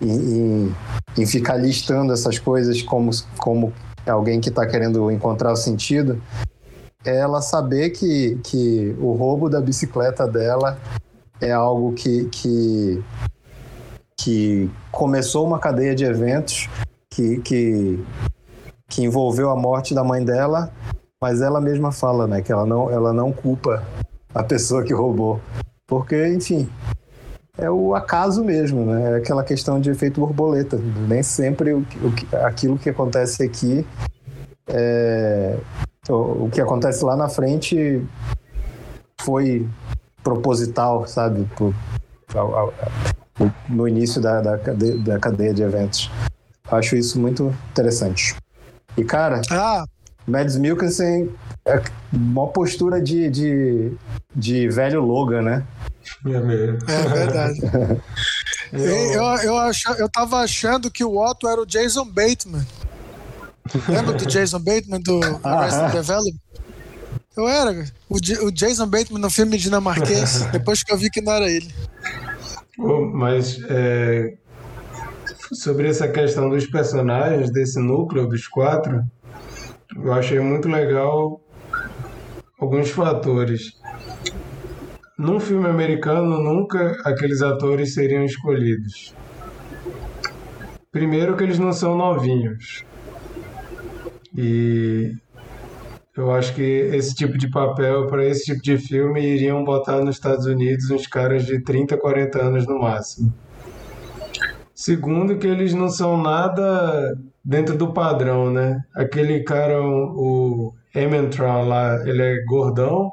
[0.00, 0.76] em, em,
[1.18, 3.72] em ficar listando essas coisas como, como
[4.06, 6.22] alguém que está querendo encontrar o sentido,
[7.04, 10.78] é ela saber que, que o roubo da bicicleta dela
[11.40, 13.04] é algo que, que,
[14.16, 16.68] que começou uma cadeia de eventos
[17.10, 18.04] que, que,
[18.88, 20.72] que envolveu a morte da mãe dela
[21.22, 23.86] mas ela mesma fala, né, que ela não, ela não culpa
[24.34, 25.40] a pessoa que roubou,
[25.86, 26.68] porque, enfim,
[27.56, 29.12] é o acaso mesmo, né?
[29.12, 30.80] É aquela questão de efeito borboleta.
[31.06, 33.86] Nem sempre o, o, aquilo que acontece aqui,
[34.66, 35.56] é,
[36.08, 38.04] o, o que acontece lá na frente
[39.20, 39.68] foi
[40.24, 41.46] proposital, sabe?
[43.68, 46.10] No início da, da, da cadeia de eventos.
[46.68, 48.34] Acho isso muito interessante.
[48.96, 49.40] E, cara.
[49.50, 49.84] Ah,
[50.26, 51.30] Mads Mikkelsen
[51.66, 51.82] é
[52.12, 53.92] uma postura de, de,
[54.34, 55.66] de velho Logan, né?
[56.26, 56.30] É.
[56.30, 57.60] É verdade.
[58.72, 62.64] eu, eu, eu, ach, eu tava achando que o Otto era o Jason Bateman.
[63.88, 66.40] Lembra do Jason Bateman do Arrested Development?
[67.36, 67.84] Eu era.
[68.08, 71.72] O, o Jason Bateman no filme dinamarquês, depois que eu vi que não era ele.
[73.12, 74.34] mas é,
[75.52, 79.04] sobre essa questão dos personagens, desse núcleo dos quatro,
[79.96, 81.40] eu achei muito legal
[82.58, 83.72] alguns fatores.
[85.18, 89.14] Num filme americano, nunca aqueles atores seriam escolhidos.
[90.90, 92.84] Primeiro, que eles não são novinhos.
[94.36, 95.12] E
[96.16, 100.16] eu acho que esse tipo de papel, para esse tipo de filme, iriam botar nos
[100.16, 103.32] Estados Unidos uns caras de 30, 40 anos no máximo.
[104.74, 108.80] Segundo, que eles não são nada dentro do padrão, né?
[108.94, 113.10] Aquele cara, o Emmentrout lá, ele é gordão,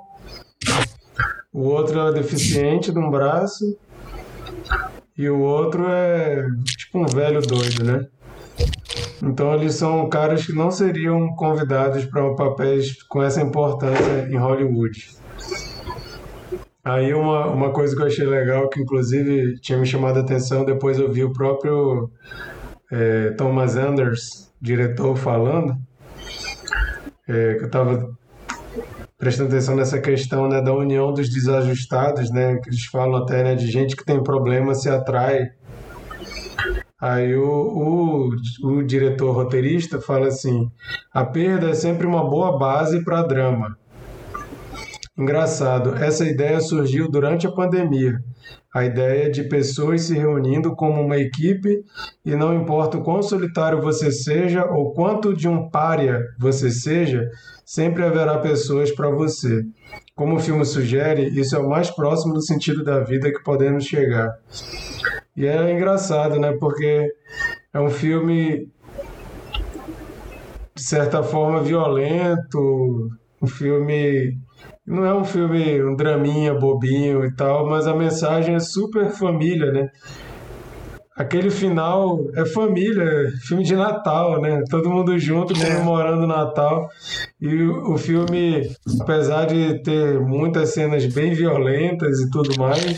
[1.52, 3.78] o outro é deficiente de um braço
[5.18, 8.06] e o outro é tipo um velho doido, né?
[9.22, 15.10] Então eles são caras que não seriam convidados para papéis com essa importância em Hollywood.
[16.84, 20.64] Aí uma, uma coisa que eu achei legal, que inclusive tinha me chamado a atenção,
[20.64, 22.10] depois eu vi o próprio
[22.92, 25.78] é, Thomas Anders, diretor, falando,
[27.28, 28.10] é, que eu estava
[29.18, 33.56] prestando atenção nessa questão né, da união dos desajustados, né, que eles falam até né,
[33.56, 35.50] de gente que tem problema se atrai.
[37.02, 38.30] Aí o,
[38.64, 40.70] o, o diretor roteirista fala assim:
[41.14, 43.78] a perda é sempre uma boa base para drama.
[45.18, 48.20] Engraçado, essa ideia surgiu durante a pandemia.
[48.74, 51.84] A ideia de pessoas se reunindo como uma equipe
[52.24, 57.30] e não importa o quão solitário você seja ou quanto de um pária você seja,
[57.66, 59.64] sempre haverá pessoas para você.
[60.16, 63.86] Como o filme sugere, isso é o mais próximo do sentido da vida que podemos
[63.86, 64.38] chegar.
[65.36, 66.52] E é engraçado, né?
[66.60, 67.12] Porque
[67.74, 68.70] é um filme
[70.76, 73.10] de certa forma violento,
[73.42, 74.38] um filme
[74.90, 79.72] não é um filme, um draminha bobinho e tal, mas a mensagem é super família,
[79.72, 79.90] né?
[81.16, 84.64] Aquele final é família, é filme de Natal, né?
[84.70, 85.58] Todo mundo junto é.
[85.58, 86.90] comemorando o Natal.
[87.40, 88.68] E o filme,
[89.02, 92.98] apesar de ter muitas cenas bem violentas e tudo mais,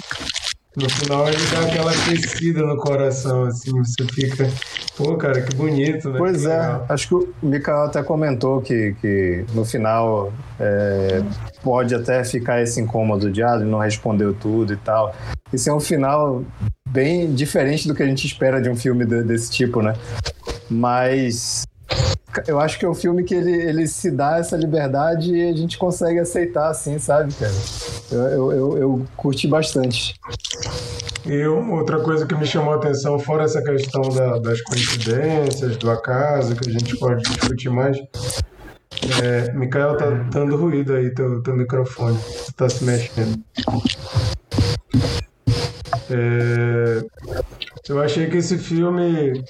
[0.76, 4.50] no final ele dá aquela aquecida no coração, assim, você fica,
[4.96, 6.18] pô, cara, que bonito, né?
[6.18, 6.86] Pois é, legal.
[6.88, 11.22] acho que o Mikael até comentou que, que no final é,
[11.62, 15.14] pode até ficar esse incômodo de, ah, ele não respondeu tudo e tal.
[15.52, 16.44] Esse é um final
[16.88, 19.94] bem diferente do que a gente espera de um filme de, desse tipo, né?
[20.70, 21.64] Mas
[22.48, 25.54] eu acho que é um filme que ele, ele se dá essa liberdade e a
[25.54, 27.54] gente consegue aceitar, assim, sabe, cara?
[28.12, 30.16] Eu, eu, eu, eu curti bastante.
[31.26, 35.92] E outra coisa que me chamou a atenção, fora essa questão da, das coincidências, do
[35.92, 37.98] acaso, que a gente pode discutir mais,
[39.22, 43.40] é, Mikael tá dando ruído aí, teu, teu microfone, você tá se mexendo.
[46.10, 47.04] É,
[47.88, 49.44] eu achei que esse filme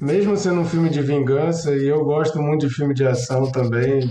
[0.00, 4.08] mesmo sendo um filme de vingança, e eu gosto muito de filme de ação também,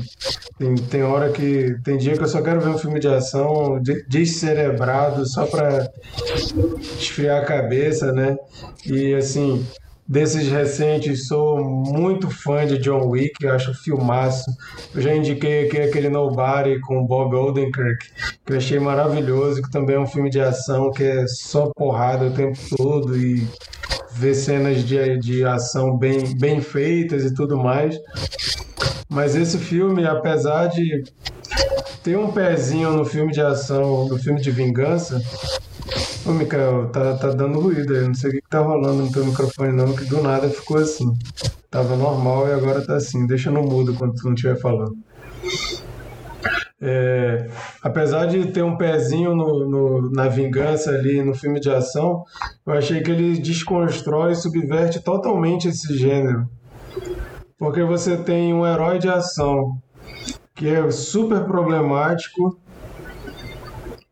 [0.58, 1.76] tem, tem hora que.
[1.84, 5.90] Tem dia que eu só quero ver um filme de ação descerebrado, só para
[7.00, 8.36] esfriar a cabeça, né?
[8.86, 9.66] E assim,
[10.10, 14.52] desses recentes, sou muito fã de John Wick, acho filmaço.
[14.94, 18.06] Eu já indiquei aqui aquele Nobody com Bob Odenkirk,
[18.46, 22.26] que eu achei maravilhoso, que também é um filme de ação que é só porrada
[22.26, 23.48] o tempo todo e
[24.20, 27.98] ver cenas de, de ação bem, bem feitas e tudo mais.
[29.08, 31.04] Mas esse filme, apesar de
[32.04, 35.22] ter um pezinho no filme de ação, no filme de vingança.
[36.26, 38.06] Ô, Mikael, tá, tá dando ruído aí.
[38.06, 40.78] Não sei o que, que tá rolando no teu microfone, não, que do nada ficou
[40.78, 41.18] assim.
[41.72, 43.26] Tava normal e agora tá assim.
[43.26, 44.98] Deixa no mudo quando tu não estiver falando.
[46.82, 47.50] É,
[47.84, 52.24] apesar de ter um pezinho no, no, na vingança ali no filme de ação,
[52.66, 56.48] eu achei que ele desconstrói e subverte totalmente esse gênero.
[57.58, 59.78] Porque você tem um herói de ação
[60.56, 62.58] que é super problemático.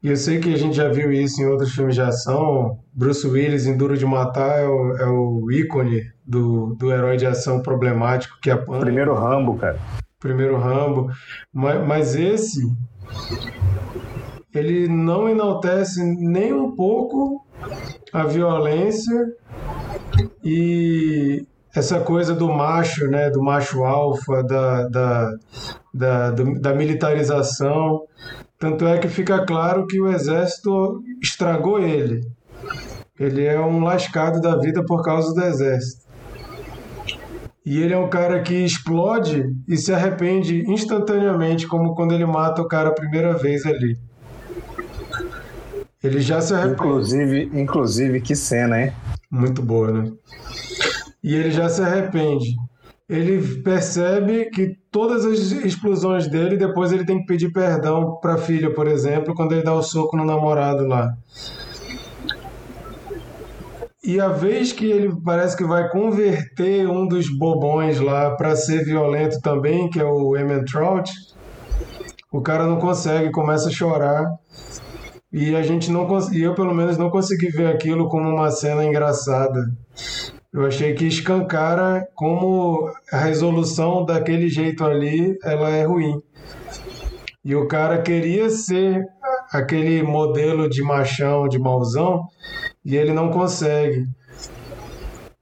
[0.03, 2.80] E eu sei que a gente já viu isso em outros filmes de ação.
[2.93, 7.26] Bruce Willis em Duro de Matar é o, é o ícone do, do herói de
[7.26, 8.82] ação problemático que apanha.
[8.82, 9.80] Primeiro Rambo, cara
[10.20, 11.07] primeiro Rambo,
[11.53, 12.61] mas, mas esse
[14.53, 17.45] ele não enaltece nem um pouco
[18.11, 19.34] a violência
[20.43, 21.45] e
[21.76, 25.36] essa coisa do macho, né, do macho alfa, da, da,
[25.93, 28.01] da, da militarização.
[28.57, 32.22] Tanto é que fica claro que o exército estragou ele.
[33.20, 36.07] Ele é um lascado da vida por causa do exército.
[37.68, 42.61] E ele é um cara que explode e se arrepende instantaneamente, como quando ele mata
[42.61, 43.97] o cara a primeira vez ali.
[46.01, 46.76] Ele já se arrepende.
[46.76, 48.93] Inclusive, inclusive que cena, hein?
[49.30, 50.11] Muito boa, né?
[51.22, 52.55] E ele já se arrepende.
[53.09, 58.38] Ele percebe que todas as explosões dele, depois ele tem que pedir perdão para a
[58.38, 61.13] filha, por exemplo, quando ele dá o soco no namorado lá.
[64.08, 68.86] E a vez que ele parece que vai converter um dos bobões lá para ser
[68.86, 71.12] violento também, que é o Emmett Trout,
[72.32, 74.26] o cara não consegue, começa a chorar.
[75.30, 78.86] E a gente não e eu pelo menos não consegui ver aquilo como uma cena
[78.86, 79.60] engraçada.
[80.53, 86.16] Eu achei que escancara como a resolução daquele jeito ali, ela é ruim.
[87.43, 89.05] E o cara queria ser
[89.52, 92.28] aquele modelo de machão, de mauzão,
[92.84, 94.08] e ele não consegue.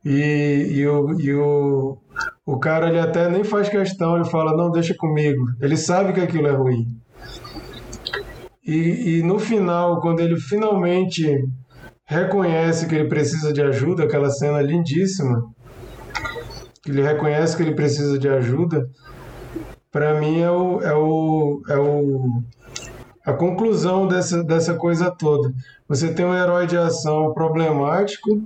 [0.03, 1.97] E, e, o, e o,
[2.45, 5.45] o cara ele até nem faz questão, ele fala, não, deixa comigo.
[5.60, 6.86] Ele sabe que aquilo é ruim.
[8.66, 11.43] E, e no final, quando ele finalmente
[12.06, 15.41] reconhece que ele precisa de ajuda, aquela cena lindíssima,
[16.84, 18.88] que ele reconhece que ele precisa de ajuda,
[19.91, 22.43] para mim é o, é o, é o
[23.26, 25.51] a conclusão dessa, dessa coisa toda.
[25.88, 28.41] Você tem um herói de ação problemático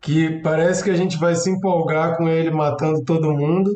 [0.00, 3.70] que parece que a gente vai se empolgar com ele matando todo mundo,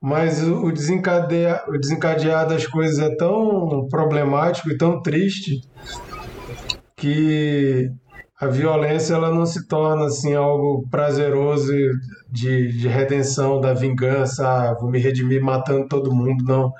[0.00, 5.62] mas o, desencadear, o desencadear das coisas é tão problemático e tão triste
[6.94, 7.90] que
[8.38, 11.72] a violência ela não se torna assim algo prazeroso
[12.30, 16.72] de, de redenção da vingança, ah, vou me redimir matando todo mundo, não.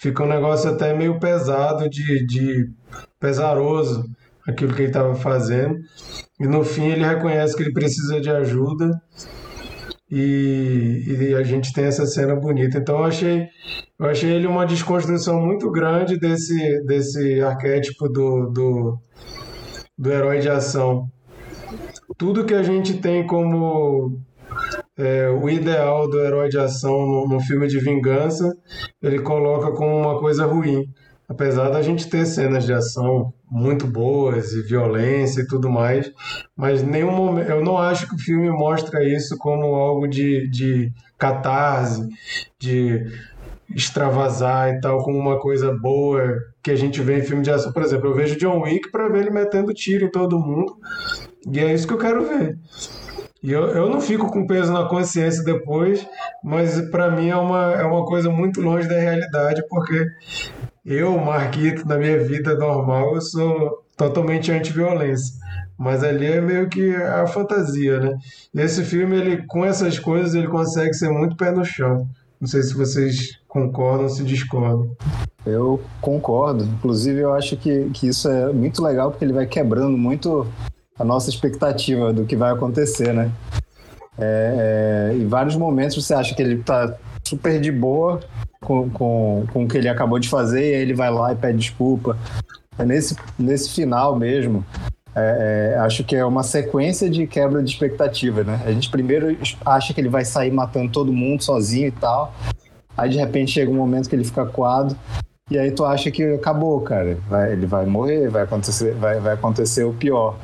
[0.00, 2.70] Fica um negócio até meio pesado, de, de
[3.18, 4.04] pesaroso
[4.46, 5.76] aquilo que ele estava fazendo.
[6.40, 8.90] E no fim ele reconhece que ele precisa de ajuda
[10.10, 12.78] e, e, a gente tem essa cena bonita.
[12.78, 13.46] Então eu achei,
[13.98, 18.98] eu achei ele uma desconstrução muito grande desse, desse arquétipo do, do
[20.00, 21.06] do herói de ação.
[22.16, 24.18] Tudo que a gente tem como
[25.00, 28.54] é, o ideal do herói de ação no, no, filme de vingança,
[29.02, 30.84] ele coloca como uma coisa ruim.
[31.26, 36.10] Apesar da gente ter cenas de ação muito boas e violência e tudo mais,
[36.56, 40.92] mas nenhum momento, eu não acho que o filme mostra isso como algo de, de
[41.16, 42.06] catarse,
[42.58, 43.06] de
[43.74, 47.72] extravasar e tal como uma coisa boa que a gente vê em filme de ação.
[47.72, 50.76] Por exemplo, eu vejo John Wick para ver ele metendo tiro em todo mundo
[51.48, 52.58] e é isso que eu quero ver.
[53.42, 56.06] E eu, eu não fico com peso na consciência depois,
[56.44, 60.06] mas para mim é uma, é uma coisa muito longe da realidade, porque
[60.84, 65.34] eu, Marquito, na minha vida normal, eu sou totalmente anti-violência.
[65.78, 68.18] Mas ali é meio que a fantasia, né?
[68.54, 72.06] Esse filme, ele, com essas coisas, ele consegue ser muito pé no chão.
[72.38, 74.94] Não sei se vocês concordam ou se discordam.
[75.46, 76.64] Eu concordo.
[76.64, 80.46] Inclusive, eu acho que, que isso é muito legal porque ele vai quebrando muito
[81.00, 83.32] a nossa expectativa do que vai acontecer, né?
[84.18, 86.94] É, é, em vários momentos você acha que ele tá
[87.26, 88.20] super de boa
[88.60, 91.36] com, com, com o que ele acabou de fazer, e aí ele vai lá e
[91.36, 92.18] pede desculpa.
[92.78, 94.62] É nesse, nesse final mesmo,
[95.16, 98.60] é, é, acho que é uma sequência de quebra de expectativa, né?
[98.66, 99.34] A gente primeiro
[99.64, 102.34] acha que ele vai sair matando todo mundo sozinho e tal,
[102.94, 104.94] aí de repente chega um momento que ele fica coado,
[105.50, 107.16] e aí tu acha que acabou, cara.
[107.26, 110.36] Vai, ele vai morrer, vai acontecer, vai, vai acontecer o pior.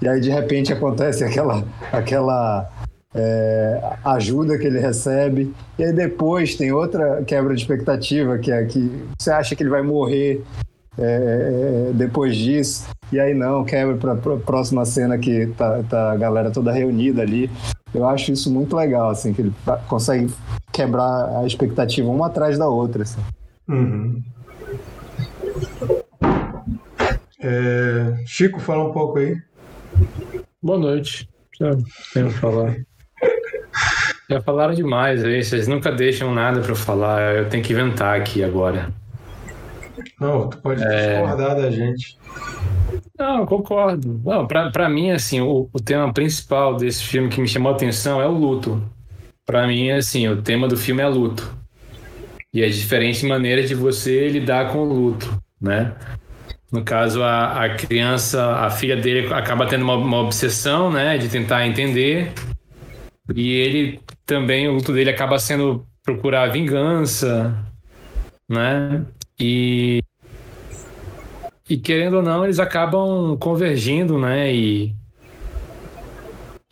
[0.00, 2.70] E aí de repente acontece aquela, aquela
[3.14, 5.54] é, ajuda que ele recebe.
[5.78, 9.70] E aí depois tem outra quebra de expectativa, que é que você acha que ele
[9.70, 10.44] vai morrer
[10.98, 12.88] é, é depois disso.
[13.12, 17.22] E aí não, quebra para a próxima cena que tá, tá, a galera toda reunida
[17.22, 17.50] ali.
[17.94, 19.52] Eu acho isso muito legal, assim, que ele
[19.88, 20.30] consegue
[20.72, 23.04] quebrar a expectativa uma atrás da outra.
[23.04, 23.20] Assim.
[23.68, 24.22] Uhum.
[27.40, 29.36] É, Chico, fala um pouco aí.
[30.62, 31.28] Boa noite.
[31.58, 31.70] Já
[32.12, 32.76] tenho que falar.
[34.28, 38.42] Já falaram demais aí, vocês nunca deixam nada para falar, eu tenho que inventar aqui
[38.42, 38.92] agora.
[40.20, 41.20] Não, tu pode é...
[41.20, 42.18] discordar da gente.
[43.18, 44.20] Não, eu concordo.
[44.24, 47.74] Não, pra, pra mim, assim, o, o tema principal desse filme que me chamou a
[47.74, 48.82] atenção é o luto.
[49.44, 51.56] Pra mim, assim, o tema do filme é luto.
[52.52, 55.94] E as diferentes maneiras de você lidar com o luto, né?
[56.70, 61.16] No caso, a, a criança, a filha dele acaba tendo uma, uma obsessão, né?
[61.16, 62.32] De tentar entender
[63.34, 67.56] e ele também, o luto dele acaba sendo procurar vingança,
[68.48, 69.04] né?
[69.38, 70.00] E,
[71.68, 74.52] e querendo ou não, eles acabam convergindo, né?
[74.54, 74.94] E,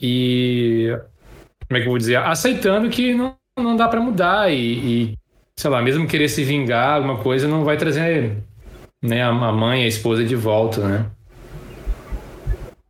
[0.01, 0.97] e
[1.66, 2.16] como é que eu vou dizer?
[2.16, 5.18] Aceitando que não, não dá para mudar e, e,
[5.59, 8.36] sei lá, mesmo querer se vingar, alguma coisa não vai trazer
[9.05, 11.07] né, a mãe, a esposa de volta, né?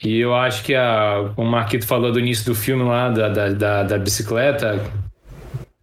[0.03, 3.49] E eu acho que, a, o Marquito falou do início do filme lá, da, da,
[3.49, 4.81] da, da bicicleta,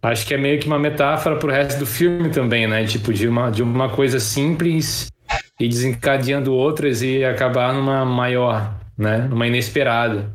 [0.02, 2.84] acho que é meio que uma metáfora pro resto do filme também, né?
[2.86, 5.12] Tipo, de uma, de uma coisa simples
[5.60, 9.18] e desencadeando outras e acabar numa maior, né?
[9.28, 10.32] Numa inesperada.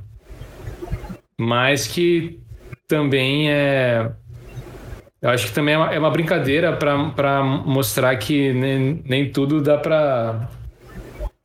[1.40, 2.40] Mas que
[2.88, 4.12] também é.
[5.22, 9.62] Eu acho que também é uma, é uma brincadeira para mostrar que nem, nem tudo
[9.62, 10.48] dá para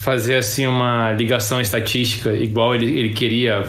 [0.02, 3.62] fazer assim uma ligação estatística igual ele, ele queria.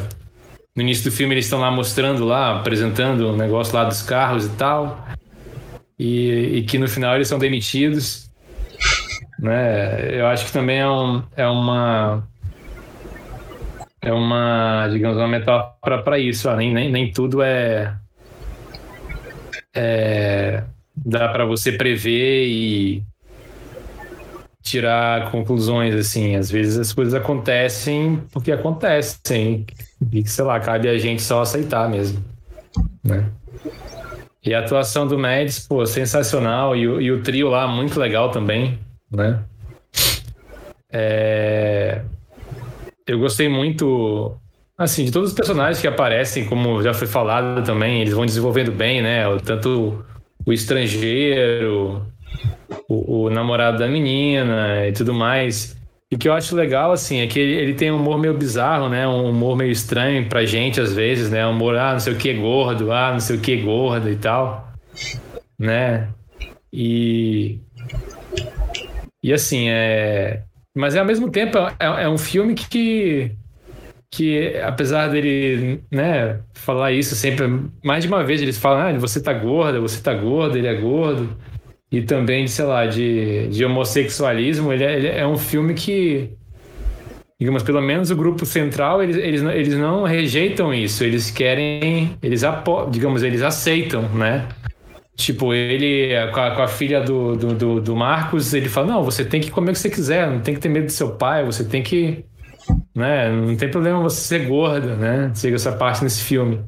[0.76, 4.02] No início do filme eles estão lá mostrando lá, apresentando o um negócio lá dos
[4.02, 5.08] carros e tal.
[5.98, 8.30] E, e, que no final eles são demitidos.
[9.40, 10.20] Né?
[10.20, 12.28] Eu acho que também é, um, é uma
[14.02, 16.50] é uma, digamos, uma metáfora para isso.
[16.50, 17.96] Ah, nem, nem, nem tudo é,
[19.76, 20.64] é
[20.96, 23.04] dá para você prever e
[24.62, 26.36] tirar conclusões, assim.
[26.36, 29.66] Às vezes as coisas acontecem porque acontecem.
[30.12, 32.24] E, sei lá, cabe a gente só aceitar mesmo,
[33.04, 33.30] né?
[34.46, 36.76] E a atuação do Mads, pô, sensacional.
[36.76, 38.78] E, e, o trio lá, muito legal também,
[39.10, 39.42] né?
[40.92, 42.02] É...
[43.08, 44.38] Eu gostei muito,
[44.78, 48.72] assim, de todos os personagens que aparecem, como já foi falado também, eles vão desenvolvendo
[48.72, 49.24] bem, né?
[49.44, 50.04] Tanto
[50.46, 52.06] o estrangeiro,
[52.90, 55.78] o, o, namorado da menina e tudo mais.
[56.12, 58.34] E o que eu acho legal, assim, é que ele, ele, tem um humor meio
[58.34, 59.08] bizarro, né?
[59.08, 61.46] Um humor meio estranho pra gente, às vezes, né?
[61.48, 64.16] Um humor, ah, não sei o que gordo, ah, não sei o que gordo e
[64.16, 64.72] tal,
[65.58, 66.10] né?
[66.72, 67.60] E...
[69.24, 70.44] E assim, é...
[70.76, 73.32] Mas ao mesmo tempo é, é um filme que
[74.16, 77.48] que apesar dele, né, falar isso sempre,
[77.84, 80.76] mais de uma vez eles falam, ah, você tá gorda, você tá gordo, ele é
[80.76, 81.36] gordo
[81.92, 86.30] e também, sei lá, de, de homossexualismo, ele é, ele é um filme que,
[87.40, 92.44] digamos, pelo menos o grupo central, eles, eles, eles não rejeitam isso, eles querem, eles,
[92.44, 94.48] apo, digamos, eles aceitam, né?
[95.16, 99.04] Tipo, ele, com a, com a filha do, do, do, do, Marcos, ele fala, não,
[99.04, 101.16] você tem que comer o que você quiser, não tem que ter medo do seu
[101.16, 102.24] pai, você tem que,
[102.96, 105.32] né, não tem problema você ser gorda, né?
[105.36, 106.62] Chega essa parte nesse filme.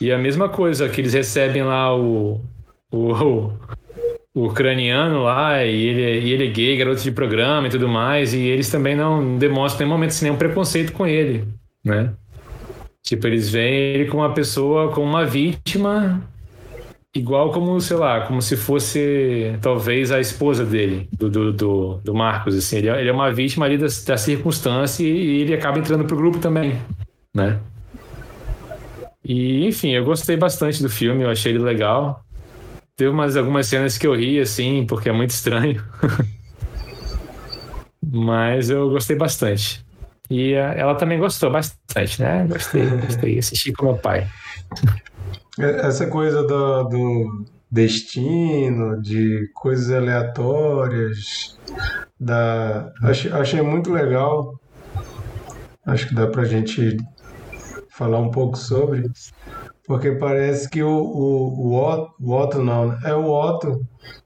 [0.00, 2.40] E a mesma coisa que eles recebem lá o,
[2.90, 3.52] o,
[4.34, 7.88] o ucraniano lá, e ele, é, e ele é gay, garoto de programa e tudo
[7.88, 11.44] mais, e eles também não demonstram em nenhum momento nenhum preconceito com ele,
[11.84, 12.12] né?
[13.02, 16.22] Tipo, eles veem ele como uma pessoa, como uma vítima,
[17.14, 22.14] igual como, sei lá, como se fosse talvez a esposa dele, do, do, do, do
[22.14, 22.78] Marcos, assim.
[22.78, 26.16] Ele é, ele é, uma vítima ali da, da circunstância e ele acaba entrando pro
[26.16, 26.80] grupo também,
[27.34, 27.58] né?
[29.24, 32.24] E, enfim, eu gostei bastante do filme, eu achei ele legal.
[32.96, 35.84] Teve umas, algumas cenas que eu ri, assim, porque é muito estranho.
[38.10, 39.84] Mas eu gostei bastante.
[40.30, 42.46] E ela também gostou bastante, né?
[42.48, 43.38] Gostei, gostei.
[43.38, 44.26] Assisti com meu pai.
[45.58, 51.58] Essa coisa do, do destino, de coisas aleatórias,
[52.18, 54.58] da achei, achei muito legal.
[55.84, 56.96] Acho que dá pra gente
[57.90, 59.10] falar um pouco sobre,
[59.86, 62.98] porque parece que o, o, o, Otto, o Otto não, né?
[63.04, 63.80] é o Otto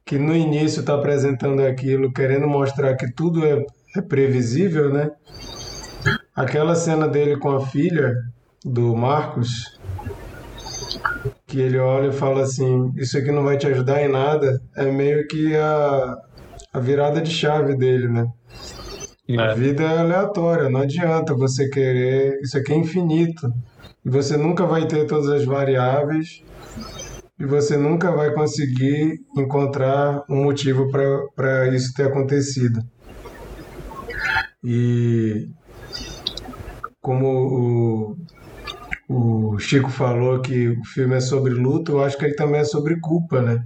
[0.04, 3.64] que no início está apresentando aquilo, querendo mostrar que tudo é,
[3.96, 5.10] é previsível, né?
[6.34, 8.14] Aquela cena dele com a filha
[8.64, 9.80] do Marcos,
[11.52, 14.90] que ele olha e fala assim: Isso aqui não vai te ajudar em nada, é
[14.90, 16.16] meio que a,
[16.72, 18.26] a virada de chave dele, né?
[19.28, 19.38] É.
[19.38, 22.40] A vida é aleatória, não adianta você querer.
[22.40, 23.52] Isso aqui é infinito.
[24.02, 26.42] E você nunca vai ter todas as variáveis
[27.38, 32.80] e você nunca vai conseguir encontrar um motivo para isso ter acontecido.
[34.64, 35.48] E
[37.00, 38.16] como o,
[39.08, 42.64] o Chico falou que o filme é sobre luto, eu acho que ele também é
[42.64, 43.64] sobre culpa, né?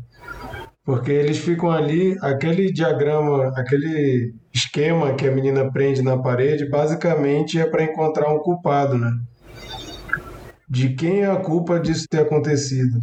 [0.84, 7.58] Porque eles ficam ali, aquele diagrama, aquele esquema que a menina prende na parede, basicamente
[7.58, 9.10] é para encontrar um culpado, né?
[10.68, 12.98] De quem é a culpa disso ter acontecido?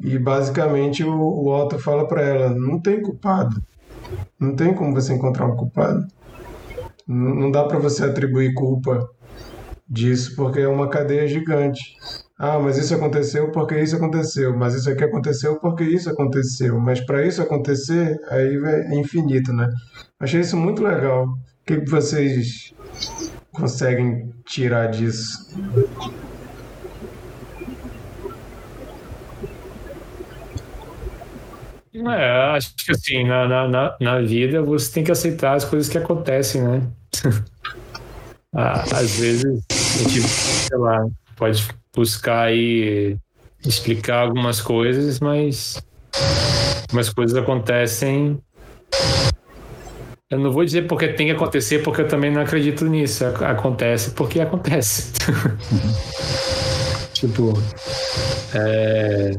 [0.00, 3.62] E basicamente o, o Otto fala para ela: não tem culpado.
[4.38, 6.06] Não tem como você encontrar um culpado.
[7.06, 9.08] Não dá para você atribuir culpa
[9.88, 11.96] disso, porque é uma cadeia gigante.
[12.38, 16.78] Ah, mas isso aconteceu porque isso aconteceu, mas isso aqui aconteceu porque isso aconteceu.
[16.78, 19.68] Mas para isso acontecer, aí é infinito, né?
[20.20, 21.24] Achei isso muito legal.
[21.26, 22.72] O que vocês
[23.52, 25.48] conseguem tirar disso?
[31.94, 35.98] É, acho que assim, na, na, na vida você tem que aceitar as coisas que
[35.98, 36.82] acontecem, né?
[38.58, 41.06] Às vezes a gente, sei lá,
[41.36, 43.16] pode buscar aí
[43.64, 45.80] explicar algumas coisas, mas
[46.82, 48.38] algumas coisas acontecem.
[50.28, 53.24] Eu não vou dizer porque tem que acontecer, porque eu também não acredito nisso.
[53.24, 55.12] Acontece porque acontece.
[57.14, 57.54] tipo,
[58.54, 59.30] é,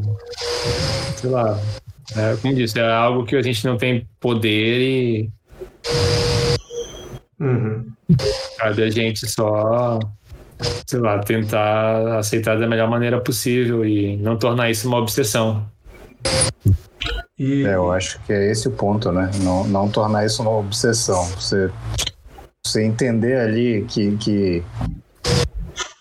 [1.17, 1.59] sei lá,
[2.15, 5.29] é, como disse, é algo que a gente não tem poder e.
[7.39, 7.85] Uhum.
[8.59, 9.99] Cabe a gente só,
[10.85, 15.65] sei lá, tentar aceitar da melhor maneira possível e não tornar isso uma obsessão.
[17.37, 17.65] E...
[17.65, 19.31] É, eu acho que é esse o ponto, né?
[19.41, 21.23] Não, não tornar isso uma obsessão.
[21.39, 21.71] Você,
[22.65, 24.63] você entender ali que, que,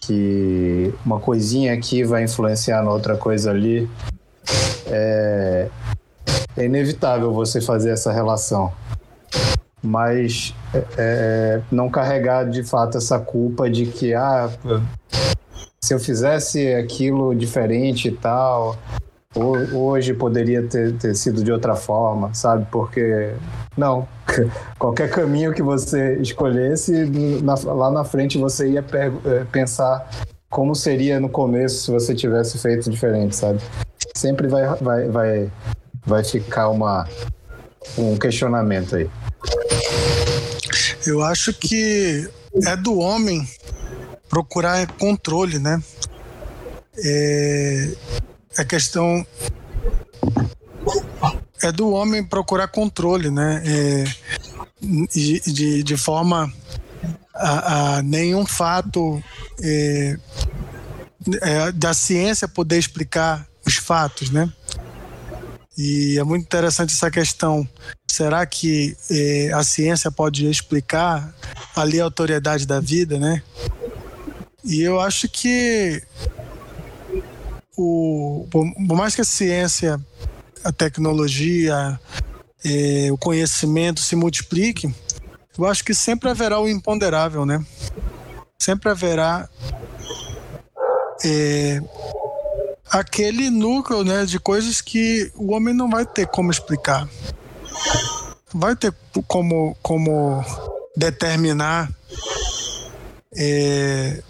[0.03, 3.89] que uma coisinha aqui vai influenciar na outra coisa ali.
[4.87, 5.69] É,
[6.57, 8.73] é inevitável você fazer essa relação.
[9.83, 14.51] Mas é, é, não carregar de fato essa culpa de que, ah,
[15.81, 18.77] se eu fizesse aquilo diferente e tal,
[19.73, 22.67] hoje poderia ter, ter sido de outra forma, sabe?
[22.73, 23.33] Porque,
[23.77, 24.09] não,
[24.79, 26.93] qualquer caminho que você escolhesse,
[27.43, 30.09] na, lá na frente você ia é, pensar
[30.51, 33.61] como seria no começo se você tivesse feito diferente, sabe?
[34.17, 35.51] Sempre vai, vai, vai
[36.09, 37.07] vai ficar uma,
[37.97, 39.09] um questionamento aí.
[41.09, 42.29] Eu acho que
[42.67, 43.49] é do homem
[44.29, 45.83] procurar controle, né?
[47.03, 47.97] É,
[48.59, 49.27] a questão
[51.63, 53.63] é do homem procurar controle, né?
[53.65, 54.05] É,
[55.11, 56.53] de, de, forma
[57.35, 59.23] a, a nenhum fato
[59.63, 60.19] é,
[61.41, 64.53] é, da ciência poder explicar os fatos, né?
[65.77, 67.67] E é muito interessante essa questão.
[68.11, 71.33] Será que eh, a ciência pode explicar
[71.77, 73.43] a aleatoriedade da vida, né?
[74.65, 76.03] E eu acho que
[77.77, 80.01] o, por mais que a ciência,
[80.65, 81.99] a tecnologia,
[82.65, 84.93] eh, o conhecimento se multiplique,
[85.57, 87.65] eu acho que sempre haverá o imponderável, né?
[88.59, 89.49] Sempre haverá
[91.25, 91.81] eh,
[92.91, 97.09] aquele núcleo né, de coisas que o homem não vai ter como explicar.
[98.55, 98.95] Vai ter
[99.27, 100.45] como, como
[100.97, 101.91] determinar
[103.37, 104.23] é,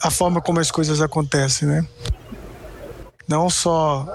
[0.00, 1.86] a forma como as coisas acontecem, né?
[3.28, 4.06] Não só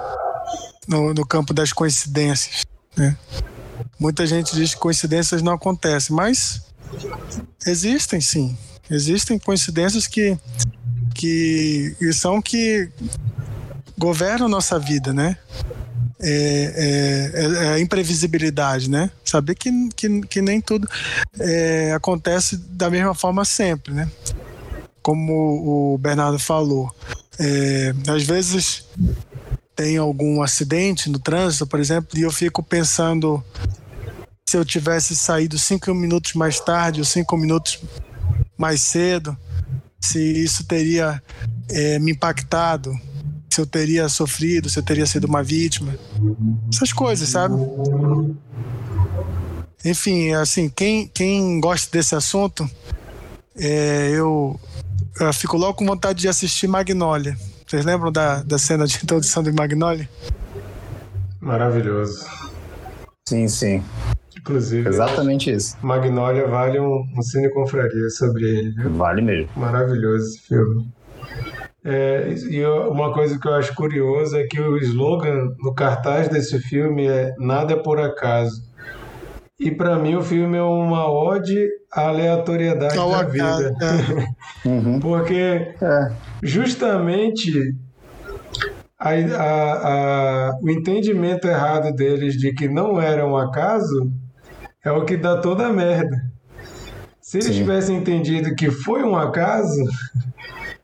[0.87, 2.65] no, no campo das coincidências,
[2.95, 3.17] né?
[3.99, 6.61] Muita gente diz que coincidências não acontecem, mas
[7.65, 8.57] existem sim.
[8.89, 10.37] Existem coincidências que,
[11.13, 12.89] que, são que
[13.97, 15.37] governam nossa vida, né?
[16.23, 19.09] É, é, é, a imprevisibilidade, né?
[19.25, 20.87] Saber que, que, que nem tudo
[21.39, 24.09] é, acontece da mesma forma sempre, né?
[25.01, 26.93] Como o Bernardo falou,
[27.39, 28.85] É, às vezes
[29.75, 33.43] tem algum acidente no trânsito, por exemplo, e eu fico pensando
[34.47, 37.79] se eu tivesse saído cinco minutos mais tarde ou cinco minutos
[38.57, 39.35] mais cedo,
[39.99, 41.23] se isso teria
[41.69, 42.93] é, me impactado,
[43.51, 45.93] se eu teria sofrido, se eu teria sido uma vítima,
[46.73, 47.55] essas coisas, sabe?
[49.83, 52.69] Enfim, assim, quem, quem gosta desse assunto,
[53.57, 54.59] é, eu,
[55.19, 57.35] eu fico logo com vontade de assistir Magnolia.
[57.67, 60.07] Vocês lembram da, da cena de introdução de Magnolia?
[61.39, 62.25] Maravilhoso.
[63.27, 63.83] Sim, sim.
[64.37, 64.87] Inclusive.
[64.87, 65.77] Exatamente isso.
[65.81, 68.93] Magnolia vale um, um cine confraria sobre ele, viu?
[68.93, 69.49] Vale mesmo.
[69.55, 70.91] Maravilhoso esse filme.
[71.83, 76.59] É, e uma coisa que eu acho curioso é que o slogan no cartaz desse
[76.59, 78.61] filme é Nada é por acaso.
[79.59, 83.75] E para mim o filme é uma ode à aleatoriedade Ao da acaso, vida.
[84.65, 84.99] Uhum.
[84.99, 86.11] Porque É.
[86.43, 87.75] justamente
[88.99, 89.87] a- a-
[90.49, 94.11] a- o entendimento errado deles de que não era um acaso
[94.85, 96.15] é o que dá toda a merda.
[97.19, 97.53] Se eles Sim.
[97.53, 99.83] tivessem entendido que foi um acaso,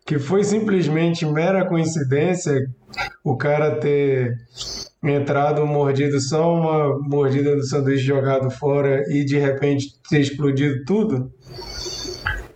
[0.08, 2.66] que foi simplesmente mera coincidência
[3.22, 4.38] o cara ter
[5.03, 11.30] entrado mordido só uma mordida do sanduíche jogado fora e de repente ter explodido tudo,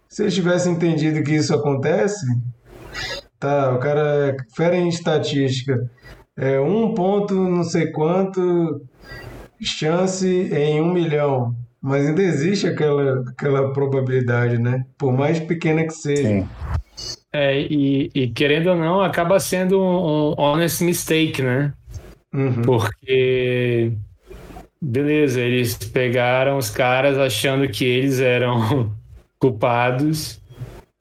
[0.07, 2.25] se eles tivessem entendido que isso acontece,
[3.37, 5.77] tá, o cara é fera em estatística,
[6.37, 8.81] é um ponto não sei quanto
[9.61, 14.85] chance em um milhão, mas ainda existe aquela, aquela probabilidade, né?
[14.97, 16.27] Por mais pequena que seja.
[16.27, 16.47] Sim.
[17.33, 21.73] É, e, e querendo ou não, acaba sendo um, um honest mistake, né?
[22.33, 22.61] Uhum.
[22.61, 23.93] Porque,
[24.81, 28.91] beleza, eles pegaram os caras achando que eles eram
[29.39, 30.41] culpados,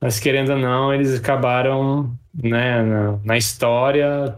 [0.01, 4.37] mas querendo ou não, eles acabaram, né, na, na história,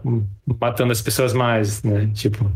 [0.59, 2.09] matando as pessoas mais, né?
[2.13, 2.51] Tipo,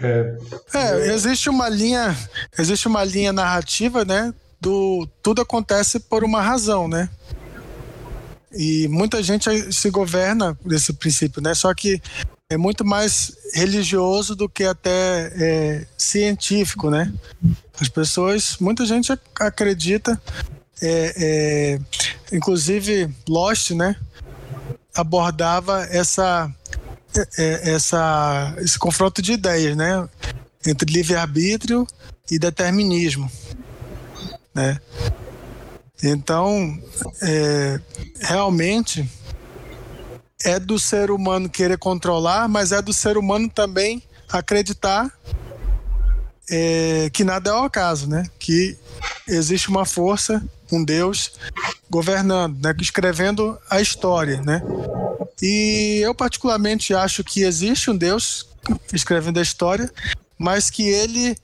[0.00, 0.36] É,
[0.74, 2.16] É, existe uma linha,
[2.58, 4.32] existe uma linha narrativa, né?
[4.60, 7.08] Do tudo acontece por uma razão, né?
[8.52, 11.54] E muita gente se governa por esse princípio, né?
[11.54, 12.00] Só que
[12.50, 17.12] é muito mais religioso do que até é, científico, né?
[17.80, 20.20] As pessoas, muita gente ac- acredita,
[20.80, 23.94] é, é, inclusive Lost, né?
[24.94, 26.50] Abordava essa
[27.36, 30.08] é- essa, esse confronto de ideias, né?
[30.66, 31.86] Entre livre-arbítrio
[32.30, 33.30] e determinismo,
[34.54, 34.78] né?
[36.02, 36.80] Então,
[37.22, 37.80] é,
[38.20, 39.08] realmente
[40.44, 45.12] é do ser humano querer controlar, mas é do ser humano também acreditar
[46.50, 48.24] é, que nada é ao acaso, né?
[48.38, 48.76] Que
[49.26, 50.42] existe uma força,
[50.72, 51.32] um Deus
[51.90, 52.74] governando, né?
[52.80, 54.62] escrevendo a história, né?
[55.42, 58.48] E eu particularmente acho que existe um Deus
[58.92, 59.90] escrevendo a história,
[60.38, 61.36] mas que ele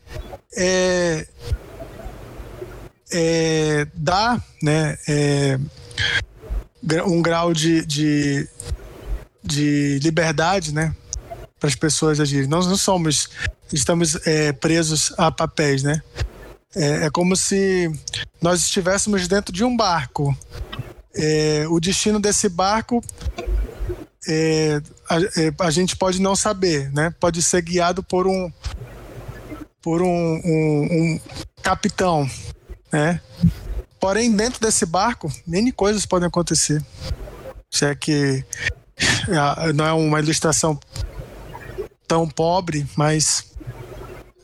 [0.57, 1.27] é,
[3.15, 5.59] é, dá né, é,
[7.07, 8.49] um grau de, de,
[9.43, 10.95] de liberdade né,
[11.61, 12.49] para as pessoas agirem.
[12.49, 13.31] Nós não somos,
[13.73, 16.03] estamos é, presos a papéis, né?
[16.75, 17.89] É, é como se
[18.43, 20.37] nós estivéssemos dentro de um barco.
[21.15, 23.01] É, o destino desse barco
[24.29, 27.15] é, a, a gente pode não saber, né?
[27.21, 28.51] Pode ser guiado por um
[29.81, 31.21] por um, um- um
[31.62, 32.29] capitão,
[32.95, 33.20] né?
[33.99, 36.80] Porém, dentro desse barco, N coisas podem acontecer.
[37.70, 38.45] Se é que
[39.36, 40.78] ah, não é uma ilustração
[42.07, 43.53] tão pobre, mas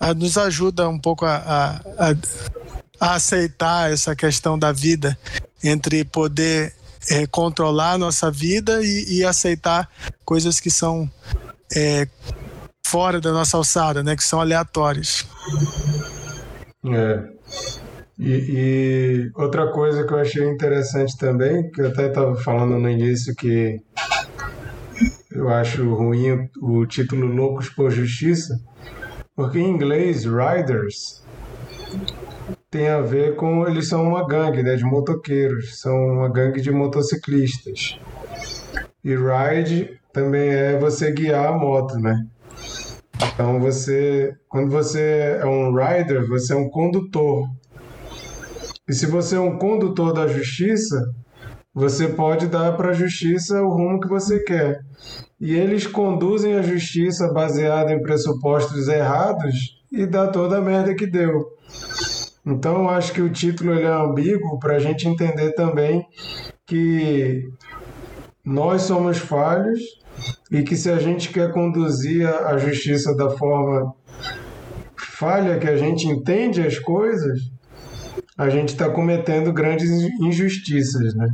[0.00, 5.16] ah, nos ajuda um pouco a, a- a- aceitar essa questão da vida
[5.62, 6.74] entre poder
[7.08, 9.88] eh, controlar a nossa vida e, e aceitar
[10.24, 11.10] coisas que são
[11.74, 12.08] eh,
[12.86, 14.16] fora da nossa alçada, né?
[14.16, 15.24] Que são aleatórias.
[16.84, 17.30] É.
[18.20, 22.90] E, e outra coisa que eu achei interessante também, que eu até estava falando no
[22.90, 23.80] início que
[25.32, 28.60] eu acho ruim o, título Loucos por Justiça,
[29.34, 31.24] porque em inglês, Riders
[32.70, 33.66] tem a ver com.
[33.66, 37.98] Eles são uma gangue né, de motoqueiros, são uma gangue de motociclistas.
[39.02, 42.22] E ride também é você guiar a moto, né?
[43.32, 47.48] Então você, quando você é um rider, você é um condutor.
[48.90, 51.14] E se você é um condutor da justiça,
[51.72, 54.80] você pode dar para a justiça o rumo que você quer.
[55.40, 61.06] E eles conduzem a justiça baseada em pressupostos errados e dá toda a merda que
[61.06, 61.52] deu.
[62.44, 66.04] Então eu acho que o título é ambíguo para a gente entender também
[66.66, 67.48] que
[68.44, 69.78] nós somos falhos
[70.50, 73.94] e que se a gente quer conduzir a justiça da forma
[74.96, 77.38] falha que a gente entende as coisas,
[78.40, 81.28] a gente está cometendo grandes injustiças, né?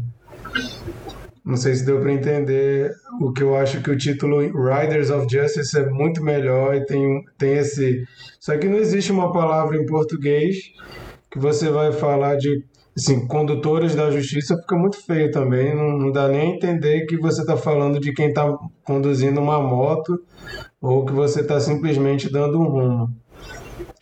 [1.45, 2.91] Não sei se deu para entender
[3.21, 7.25] o que eu acho que o título Riders of Justice é muito melhor e tem,
[7.39, 8.05] tem esse.
[8.41, 10.57] Só que não existe uma palavra em português
[11.31, 12.65] que você vai falar de
[12.99, 15.77] assim, condutores da justiça, fica muito feio também.
[15.77, 18.53] Não, não dá nem a entender que você está falando de quem está
[18.83, 20.21] conduzindo uma moto
[20.83, 23.09] ou que você está simplesmente dando um rumo.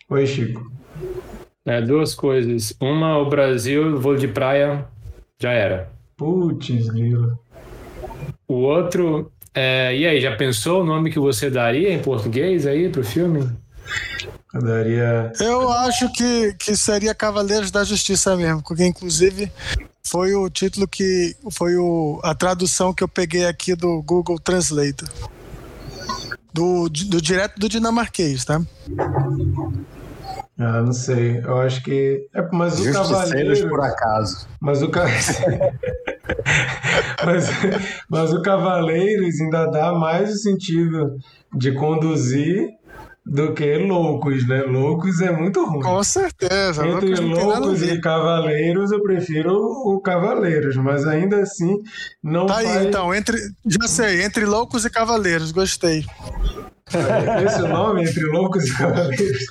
[0.09, 0.74] Oi, Chico.
[1.65, 2.75] É, duas coisas.
[2.79, 4.85] Uma, o Brasil, voo de praia,
[5.39, 5.89] já era.
[6.15, 7.39] Putz, grilo.
[8.47, 12.89] O outro, é, e aí, já pensou o nome que você daria em português aí
[12.89, 13.49] pro filme?
[14.53, 15.31] Eu daria.
[15.39, 19.49] Eu acho que, que seria Cavaleiros da Justiça mesmo, porque inclusive
[20.03, 21.37] foi o título que.
[21.51, 25.07] Foi o, a tradução que eu peguei aqui do Google Translator.
[26.53, 28.61] Do, do direto do dinamarquês, tá?
[30.57, 31.41] Ah, não sei.
[31.43, 32.27] Eu acho que.
[32.33, 33.69] É, mas o Cavaleiro.
[33.69, 34.47] por acaso.
[34.61, 34.89] Mas o
[37.25, 37.49] mas,
[38.09, 41.17] mas o Cavaleiros ainda dá mais o sentido
[41.53, 42.69] de conduzir
[43.25, 44.61] do que Loucos, né?
[44.61, 45.81] Loucos é muito ruim.
[45.81, 46.87] Com certeza.
[46.87, 51.81] Entre Loucos e Cavaleiros, eu prefiro o Cavaleiros, mas ainda assim
[52.23, 52.77] não tá faz...
[52.77, 56.05] aí, então, entre, já sei, Entre Loucos e Cavaleiros, gostei.
[56.87, 59.45] Esse nome, Entre Loucos e Cavaleiros?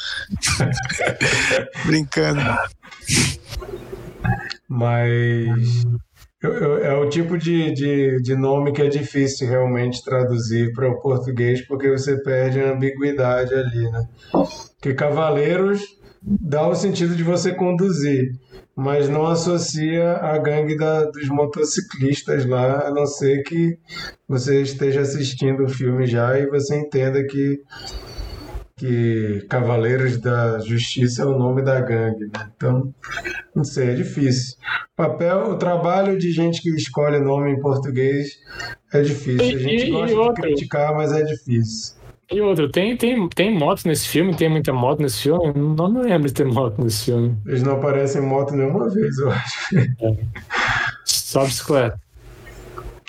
[1.84, 2.40] Brincando.
[4.68, 5.84] Mas
[6.42, 11.66] é o tipo de, de, de nome que é difícil realmente traduzir para o português,
[11.66, 14.06] porque você perde a ambiguidade ali, né?
[14.30, 15.80] Porque cavaleiros
[16.24, 18.32] dá o sentido de você conduzir,
[18.74, 23.78] mas não associa a gangue da, dos motociclistas lá, a não ser que
[24.26, 27.60] você esteja assistindo o filme já e você entenda que
[28.76, 32.24] que Cavaleiros da Justiça é o nome da gangue.
[32.24, 32.50] Né?
[32.56, 32.92] Então,
[33.54, 34.56] não sei, é difícil.
[34.92, 38.36] O papel, o trabalho de gente que escolhe nome em português
[38.92, 39.56] é difícil.
[39.56, 41.94] A gente e, gosta e de criticar, mas é difícil.
[42.30, 44.34] E outro, tem, tem, tem moto nesse filme?
[44.34, 45.52] Tem muita moto nesse filme?
[45.54, 47.36] Não, não lembro de ter moto nesse filme.
[47.46, 49.76] Eles não aparecem em moto nenhuma vez, eu acho.
[49.76, 50.16] É.
[51.04, 52.00] Só bicicleta.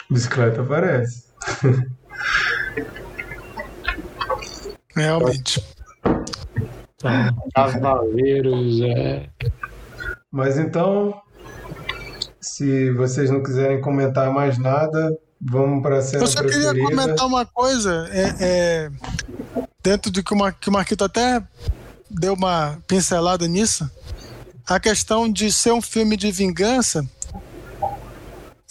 [0.10, 1.26] Bicicleta aparece.
[4.96, 5.64] Realmente.
[6.98, 9.30] Então, cavaleiros, é.
[10.32, 11.22] Mas então,
[12.42, 16.74] se vocês não quiserem comentar mais nada, vamos para a cena Eu só preferida.
[16.74, 18.10] queria comentar uma coisa.
[18.12, 18.92] É, é,
[19.84, 21.42] dentro do que o, Mar, que o Marquito até
[22.10, 23.90] deu uma pincelada nisso,
[24.66, 27.08] a questão de ser um filme de vingança,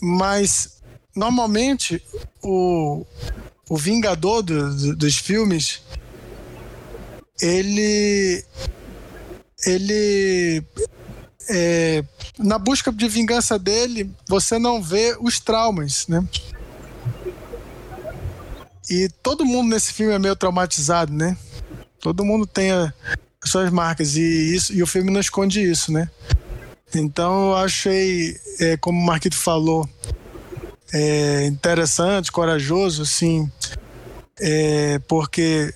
[0.02, 0.82] mas
[1.14, 2.02] normalmente
[2.42, 3.06] o,
[3.68, 5.82] o vingador do, do, dos filmes
[7.40, 8.44] ele
[9.66, 10.62] ele
[11.48, 12.04] é,
[12.38, 16.26] na busca de vingança dele você não vê os traumas né
[18.88, 21.36] e todo mundo nesse filme é meio traumatizado né?
[22.00, 22.92] Todo mundo tem as
[23.44, 26.08] suas marcas e isso e o filme não esconde isso né?
[26.94, 29.88] Então eu achei é, como o Marquito falou
[30.92, 33.50] é, interessante corajoso assim
[34.40, 35.72] é, porque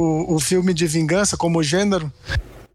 [0.00, 2.12] o, o filme de vingança como gênero,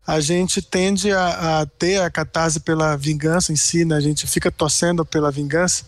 [0.06, 3.96] a gente tende a, a, ter a catarse pela vingança em si, né?
[3.96, 5.86] A gente fica torcendo pela vingança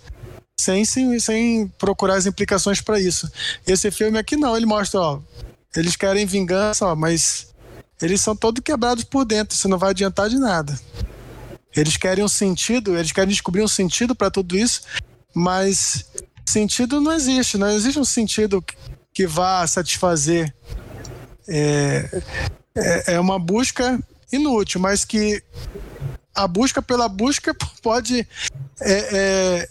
[0.60, 3.32] sem, sem, sem procurar as implicações para isso.
[3.66, 5.20] Esse filme aqui não, ele mostra, ó,
[5.76, 7.54] eles querem vingança, ó, mas
[8.02, 10.78] eles são todos quebrados por dentro, isso não vai adiantar de nada.
[11.76, 14.82] Eles querem um sentido, eles querem descobrir um sentido para tudo isso,
[15.34, 16.06] mas
[16.46, 18.64] sentido não existe, não existe um sentido
[19.14, 20.54] que vá satisfazer
[21.48, 22.22] é,
[22.76, 24.00] é, é uma busca
[24.32, 25.44] inútil, mas que
[26.38, 28.20] a busca pela busca pode
[28.80, 28.94] é,
[29.62, 29.70] é,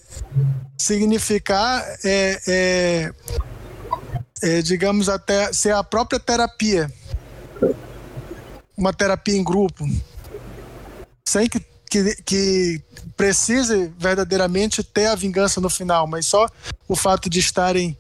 [0.77, 3.13] significar, é, é,
[4.43, 6.93] é, digamos, até ser a própria terapia.
[8.77, 9.89] Uma terapia em grupo.
[11.27, 12.83] Sem que, que, que
[13.17, 16.47] precise verdadeiramente ter a vingança no final, mas só
[16.87, 17.97] o fato de estarem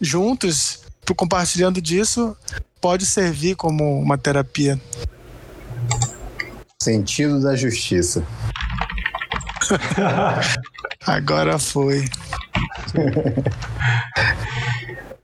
[0.00, 0.80] juntos
[1.16, 2.36] compartilhando disso
[2.80, 4.80] pode servir como uma terapia.
[6.82, 8.26] Sentido da justiça.
[11.06, 12.04] Agora foi.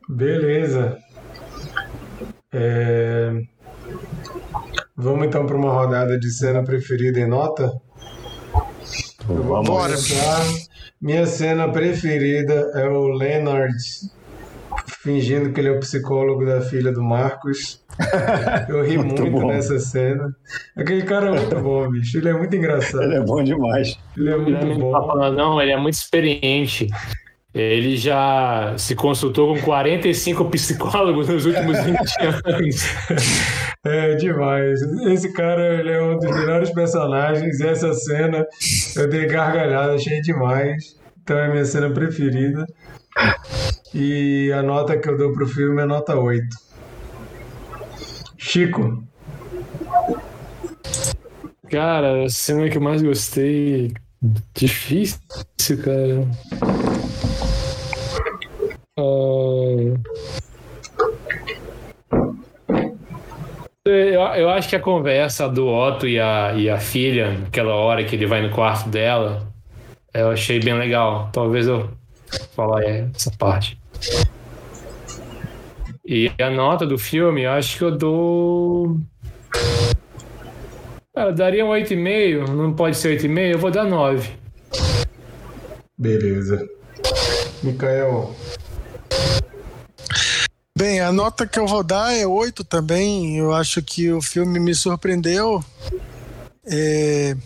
[0.09, 0.97] Beleza.
[2.53, 3.43] É...
[4.97, 7.73] Vamos então para uma rodada de cena preferida em nota?
[9.27, 9.67] Vamos.
[9.69, 9.95] Bora.
[11.01, 13.77] Minha cena preferida é o Leonard
[15.03, 17.85] fingindo que ele é o psicólogo da filha do Marcos.
[18.69, 20.35] Eu ri muito, muito nessa cena.
[20.77, 22.19] Aquele cara é muito bom, bicho.
[22.19, 23.05] Ele é muito engraçado.
[23.05, 23.99] Ele é bom demais.
[24.17, 24.93] Ele é muito Ele bom.
[24.93, 26.89] tá falando, não, ele é muito experiente.
[27.55, 32.87] Ele já se consultou com 45 psicólogos nos últimos 20 anos.
[33.85, 34.81] É demais.
[35.07, 37.59] Esse cara ele é um dos melhores personagens.
[37.59, 38.45] E essa cena
[38.97, 40.97] eu dei gargalhada, achei demais.
[41.23, 42.65] Então é a minha cena preferida.
[43.95, 46.47] E a nota que eu dou pro filme é nota 8.
[48.37, 49.03] Chico,
[51.71, 53.93] Cara, a cena que eu mais gostei.
[54.55, 55.19] Difícil,
[55.85, 56.27] cara.
[58.97, 59.99] Ah,
[63.85, 68.05] Eu, eu acho que a conversa do Otto e a, e a filha, aquela hora
[68.05, 69.51] que ele vai no quarto dela,
[70.13, 71.31] eu achei bem legal.
[71.33, 71.91] Talvez eu
[72.55, 73.79] falar essa parte.
[76.05, 78.99] E a nota do filme, eu acho que eu dou.
[81.15, 84.31] Cara, daria um 8,5, não pode ser 8,5, eu vou dar 9.
[85.99, 86.67] beleza.
[87.63, 88.35] Mikael,
[90.79, 93.37] Bem, a nota que eu vou dar é 8 também.
[93.37, 95.61] Eu acho que o filme me surpreendeu.
[96.65, 97.37] É,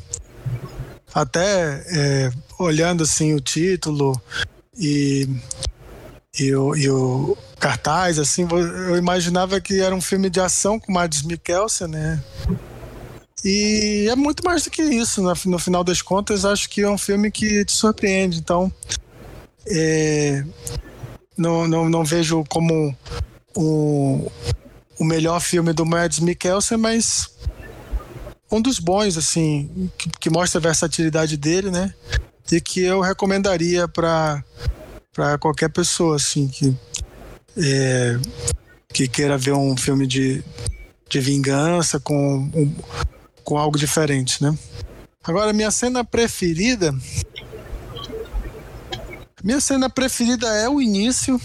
[1.14, 4.20] até é, olhando assim o título
[4.82, 5.28] e,
[6.40, 10.92] e, o, e o cartaz, assim, eu imaginava que era um filme de ação com
[10.92, 12.20] Mads Mikkelsen, né?
[13.44, 16.90] E é muito mais do que isso, no, no final das contas, acho que é
[16.90, 18.38] um filme que te surpreende.
[18.38, 18.72] Então,
[19.68, 20.44] é,
[21.38, 22.96] não, não, não vejo como
[23.56, 24.30] o,
[24.98, 27.30] o melhor filme do Mads Mikkelsen, mas
[28.50, 31.94] um dos bons, assim, que, que mostra a versatilidade dele, né?
[32.50, 34.44] E que eu recomendaria para
[35.40, 36.76] qualquer pessoa, assim, que
[37.56, 38.18] é,
[38.92, 40.44] que queira ver um filme de,
[41.08, 42.74] de vingança com, um,
[43.42, 44.56] com algo diferente, né?
[45.24, 46.94] Agora, minha cena preferida.
[49.42, 51.40] Minha cena preferida é o início.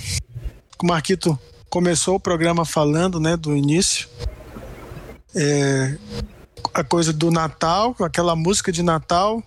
[0.81, 1.37] O Marquito
[1.69, 4.07] começou o programa falando, né, do início.
[5.35, 5.97] É,
[6.73, 9.43] a coisa do Natal, aquela música de Natal,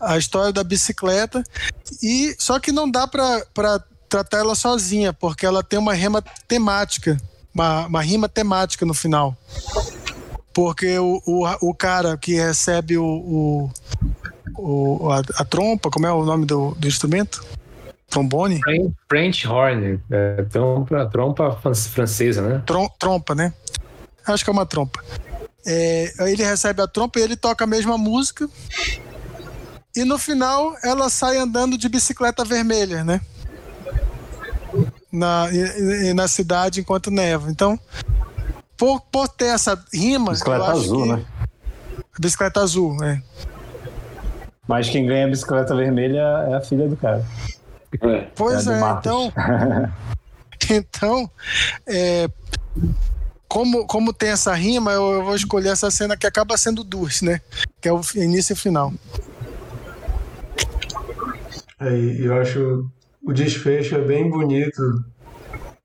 [0.00, 1.42] a história da bicicleta.
[2.02, 3.44] E só que não dá para
[4.08, 7.16] tratar ela sozinha, porque ela tem uma rima temática,
[7.54, 9.36] uma, uma rima temática no final.
[10.52, 13.70] Porque o, o, o cara que recebe o, o,
[14.56, 17.44] o a, a, trompa, como é o nome do, do instrumento?
[18.08, 18.60] Trombone?
[19.08, 21.58] French horn, é, trompa, trompa
[21.92, 22.62] francesa, né?
[22.64, 23.52] Trom, trompa, né?
[24.26, 25.02] Acho que é uma trompa.
[25.66, 28.48] É, ele recebe a trompa e ele toca a mesma música.
[29.96, 33.20] E no final ela sai andando de bicicleta vermelha, né?
[35.10, 37.50] Na, e, e na cidade enquanto neva.
[37.50, 37.80] Então,
[38.76, 40.32] por, por ter essa rima.
[40.32, 41.12] Bicicleta azul, que...
[41.12, 41.24] né?
[42.18, 43.22] Bicicleta azul, é.
[44.68, 46.20] Mas quem ganha a bicicleta vermelha
[46.50, 47.24] é a filha do cara.
[48.02, 48.26] É.
[48.34, 49.32] Pois é, é então.
[50.70, 51.30] então,
[51.86, 52.28] é,
[53.48, 57.22] como, como tem essa rima, eu, eu, vou escolher essa cena que acaba sendo duas,
[57.22, 57.40] né?
[57.80, 58.92] Que é o início e final.
[61.78, 62.90] Eu acho
[63.22, 64.80] o desfecho é bem bonito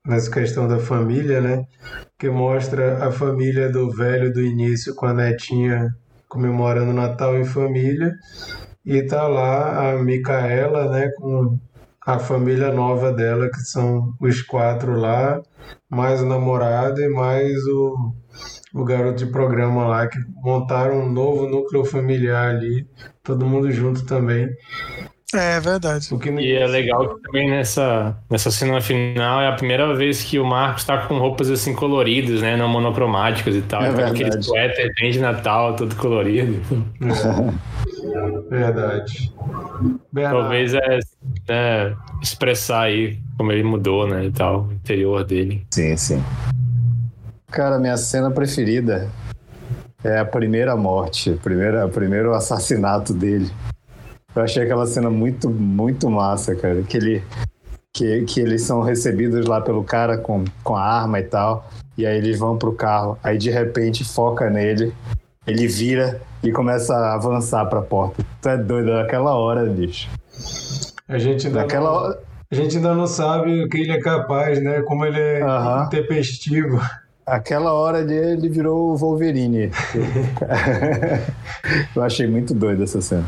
[0.06, 1.64] nessa questão da família, né?
[2.18, 5.94] Que mostra a família do velho do início com a netinha
[6.28, 8.14] comemorando o Natal em família.
[8.86, 11.58] E tá lá a Micaela, né, com
[12.06, 15.40] a família nova dela, que são os quatro lá,
[15.90, 18.14] mais o namorado e mais o,
[18.74, 22.88] o garoto de programa lá, que montaram um novo núcleo familiar ali,
[23.22, 24.48] todo mundo junto também.
[25.34, 26.08] É verdade.
[26.40, 30.44] E é legal que também nessa, nessa cena final é a primeira vez que o
[30.44, 32.54] Marcos tá com roupas assim coloridas, né?
[32.54, 33.82] Não monocromáticas e tal.
[33.82, 36.60] É tá aquele suéter bem de Natal, todo colorido.
[37.00, 37.72] É.
[38.50, 39.32] Verdade.
[40.12, 40.38] Verdade.
[40.38, 40.98] Talvez é,
[41.48, 44.26] é, expressar aí como ele mudou, né?
[44.26, 45.66] E tal, o interior dele.
[45.70, 46.22] Sim, sim.
[47.50, 49.08] Cara, minha cena preferida
[50.04, 53.50] é a primeira morte, o primeiro, o primeiro assassinato dele.
[54.34, 56.82] Eu achei aquela cena muito, muito massa, cara.
[56.82, 57.22] Que, ele,
[57.92, 61.68] que, que eles são recebidos lá pelo cara com, com a arma e tal.
[61.96, 63.18] E aí eles vão pro carro.
[63.22, 64.92] Aí de repente foca nele.
[65.46, 68.24] Ele vira e começa a avançar pra porta.
[68.40, 70.08] Tu é doido naquela hora, bicho.
[71.08, 72.16] A gente ainda, Naquela não,
[72.50, 74.82] a gente ainda não sabe o que ele é capaz, né?
[74.82, 75.84] Como ele é Aham.
[75.86, 76.80] intempestivo.
[77.26, 79.70] Aquela hora de ele virou o Wolverine.
[81.94, 83.24] Eu achei muito doido essa cena.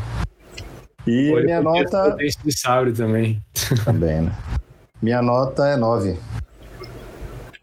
[1.07, 2.16] E Pô, minha nota.
[2.16, 3.42] de sabre também.
[3.84, 4.32] Também, né?
[5.02, 6.18] Minha nota é 9.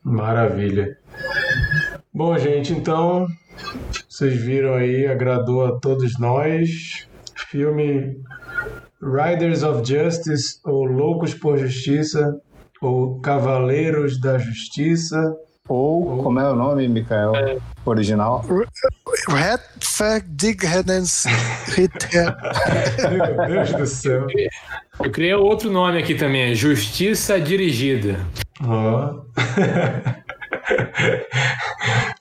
[0.04, 0.98] Maravilha.
[2.14, 3.28] Bom, gente, então
[4.10, 7.08] vocês viram aí, agradou a todos nós.
[7.50, 8.22] Filme
[9.02, 12.40] Riders of Justice ou Loucos por Justiça
[12.82, 15.36] ou Cavaleiros da Justiça.
[15.68, 17.32] Ou, como é o nome, Mikael?
[17.86, 18.44] Original?
[19.28, 21.26] Red Fag Dig Headens
[21.76, 22.36] Hit Head.
[23.12, 24.28] Meu Deus do céu.
[25.04, 28.20] Eu criei outro nome aqui também, Justiça Dirigida.
[28.64, 29.22] Ó.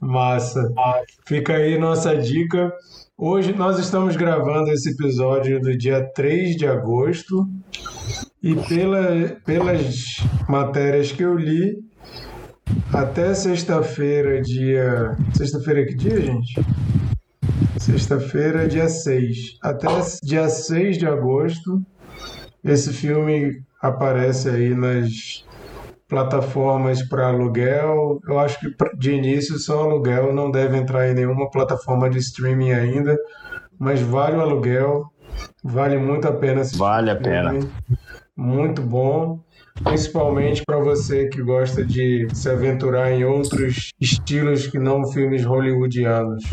[0.01, 0.69] Massa.
[1.27, 2.73] Fica aí nossa dica.
[3.17, 7.47] Hoje nós estamos gravando esse episódio do dia 3 de agosto.
[8.43, 10.17] E pela, pelas
[10.49, 11.77] matérias que eu li,
[12.93, 15.17] até sexta-feira, dia.
[15.35, 16.55] Sexta-feira que dia, gente?
[17.79, 19.59] Sexta-feira, dia 6.
[19.63, 19.87] Até
[20.23, 21.83] dia 6 de agosto,
[22.63, 25.45] esse filme aparece aí nas
[26.09, 28.21] plataformas para aluguel.
[28.29, 32.73] Eu acho que de início só aluguel, não deve entrar em nenhuma plataforma de streaming
[32.73, 33.17] ainda,
[33.79, 35.05] mas vale o aluguel,
[35.63, 36.79] vale muito a pena assistir.
[36.79, 37.55] Vale a pena.
[38.37, 39.41] Muito bom,
[39.83, 46.45] principalmente para você que gosta de se aventurar em outros estilos que não filmes hollywoodianos.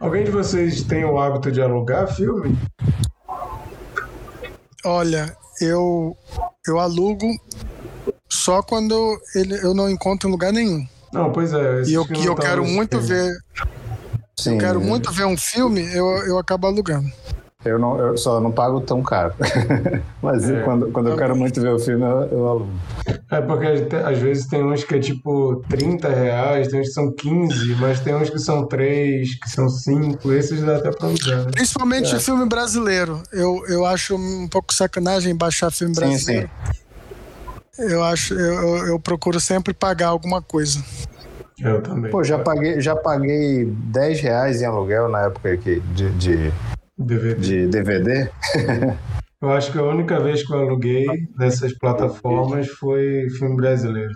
[0.00, 2.56] Alguém de vocês tem o hábito de alugar filme?
[4.84, 6.16] Olha, eu,
[6.66, 7.28] eu alugo
[8.28, 10.84] só quando ele, eu não encontro em lugar nenhum.
[11.12, 11.82] Não, pois é.
[11.82, 13.30] E eu, que que eu quero muito ver,
[14.38, 14.58] Sim.
[14.58, 17.06] quero muito ver um filme, eu, eu acabo alugando.
[17.64, 19.34] Eu, não, eu só não pago tão caro.
[20.20, 20.62] Mas É.
[20.62, 22.70] quando, quando eu quero muito ver o filme, eu, eu alugo.
[23.30, 27.12] É porque às- vezes tem uns que é tipo 30 reais, tem uns que são
[27.12, 31.36] 15, mas tem uns que são 3, que são 5, esses dá até pra usar.
[31.44, 31.50] né?
[31.52, 33.22] Principalmente filme brasileiro.
[33.32, 36.50] Eu, eu acho um pouco sacanagem baixar filme Sim, brasileiro.
[37.78, 40.82] Eu acho, eu, eu, eu procuro sempre pagar alguma coisa.
[41.60, 42.10] Eu também.
[42.10, 46.52] Pô, já paguei, já paguei 10 reais em aluguel na época que, de, de,
[47.02, 47.40] DVD.
[47.40, 48.30] de DVD.
[49.40, 51.04] Eu acho que a única vez que eu aluguei
[51.36, 54.14] nessas plataformas foi filme brasileiro.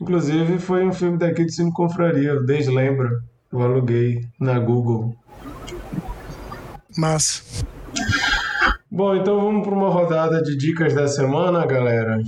[0.00, 3.10] Inclusive foi um filme daqui de Cine Confraria, o Deslembra.
[3.52, 5.16] Eu aluguei na Google.
[6.96, 7.64] Mas
[8.96, 12.18] Bom, então vamos para uma rodada de dicas da semana, galera.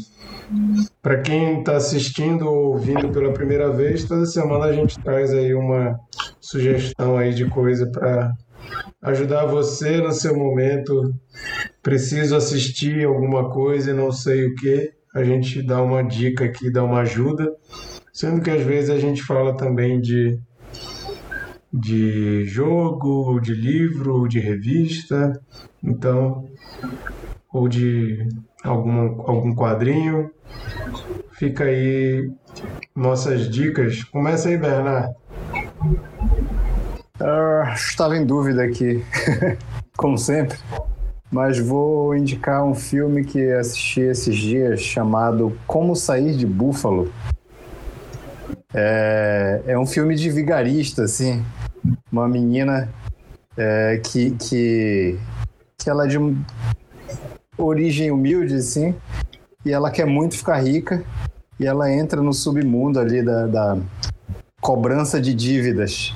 [1.01, 5.55] Para quem está assistindo ou ouvindo pela primeira vez, toda semana a gente traz aí
[5.55, 5.99] uma
[6.41, 8.33] sugestão aí de coisa para
[9.03, 11.15] ajudar você no seu momento.
[11.83, 14.93] Preciso assistir alguma coisa e não sei o que.
[15.15, 17.51] A gente dá uma dica aqui, dá uma ajuda.
[18.13, 20.39] Sendo que às vezes a gente fala também de
[21.73, 25.39] de jogo, de livro, de revista,
[25.83, 26.49] então,
[27.53, 28.27] ou de
[28.65, 30.31] algum, algum quadrinho.
[31.33, 32.31] Fica aí
[32.95, 34.03] nossas dicas.
[34.05, 35.15] Começa aí, Bernardo.
[37.21, 39.05] Ah, estava em dúvida aqui,
[39.97, 40.57] como sempre.
[41.31, 47.13] Mas vou indicar um filme que assisti esses dias chamado Como Sair de Búfalo.
[48.73, 51.45] É, é um filme de vigarista, assim.
[52.11, 52.89] Uma menina
[53.57, 55.19] é, que, que,
[55.77, 56.19] que ela é de
[57.59, 58.95] origem humilde, assim.
[59.65, 61.03] E ela quer muito ficar rica.
[61.59, 63.79] E ela entra no submundo ali da, da
[64.61, 66.15] cobrança de dívidas.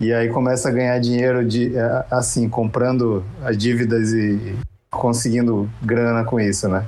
[0.00, 4.56] E aí começa a ganhar dinheiro de é, assim, comprando as dívidas e
[4.90, 6.84] conseguindo grana com isso, né?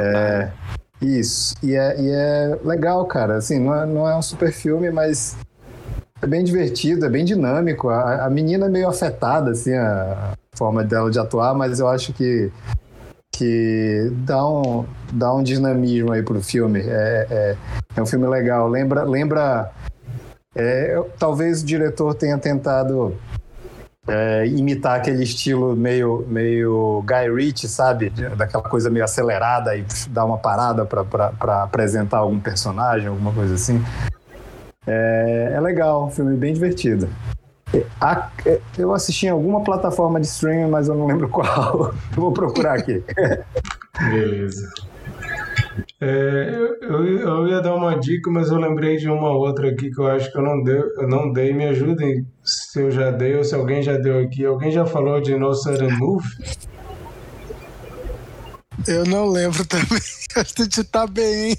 [0.00, 0.50] É,
[1.02, 1.54] Isso.
[1.62, 3.36] E é, e é legal, cara.
[3.36, 5.36] Assim, não é, não é um super filme, mas
[6.22, 7.90] é bem divertido, é bem dinâmico.
[7.90, 12.14] A, a menina é meio afetada, assim, a forma dela de atuar, mas eu acho
[12.14, 12.50] que,
[13.34, 16.80] que dá, um, dá um dinamismo aí pro filme.
[16.80, 17.56] É, é,
[17.96, 18.68] é um filme legal.
[18.68, 19.04] Lembra.
[19.04, 19.70] lembra
[20.54, 23.16] é, talvez o diretor tenha tentado
[24.06, 28.10] é, imitar aquele estilo meio, meio Guy Ritchie, sabe?
[28.10, 33.82] Daquela coisa meio acelerada e dar uma parada para apresentar algum personagem, alguma coisa assim.
[34.86, 37.08] É, é legal, um filme bem divertido.
[37.72, 41.92] É, é, eu assisti em alguma plataforma de streaming, mas eu não lembro qual.
[42.12, 43.02] Vou procurar aqui.
[43.98, 44.72] Beleza.
[46.00, 50.00] É, eu, eu, ia dar uma dica, mas eu lembrei de uma outra aqui que
[50.00, 51.52] eu acho que eu não, dei, eu não dei.
[51.52, 54.44] Me ajudem se eu já dei ou se alguém já deu aqui.
[54.44, 56.26] Alguém já falou de No Sudden Move?
[58.86, 60.02] Eu não lembro também.
[60.36, 61.56] A gente tá bem.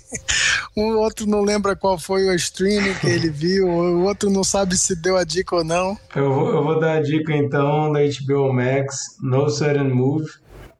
[0.76, 4.78] Um outro não lembra qual foi o streaming que ele viu, o outro não sabe
[4.78, 5.98] se deu a dica ou não.
[6.14, 10.30] Eu vou, eu vou dar a dica então da HBO Max, No Sudden Move.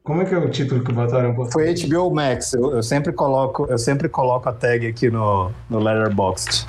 [0.06, 1.82] Como é que é o título que botaram em português?
[1.82, 2.54] Foi HBO Max.
[2.54, 6.64] Eu, eu sempre coloco, eu sempre coloco a tag aqui no, no Letterboxd.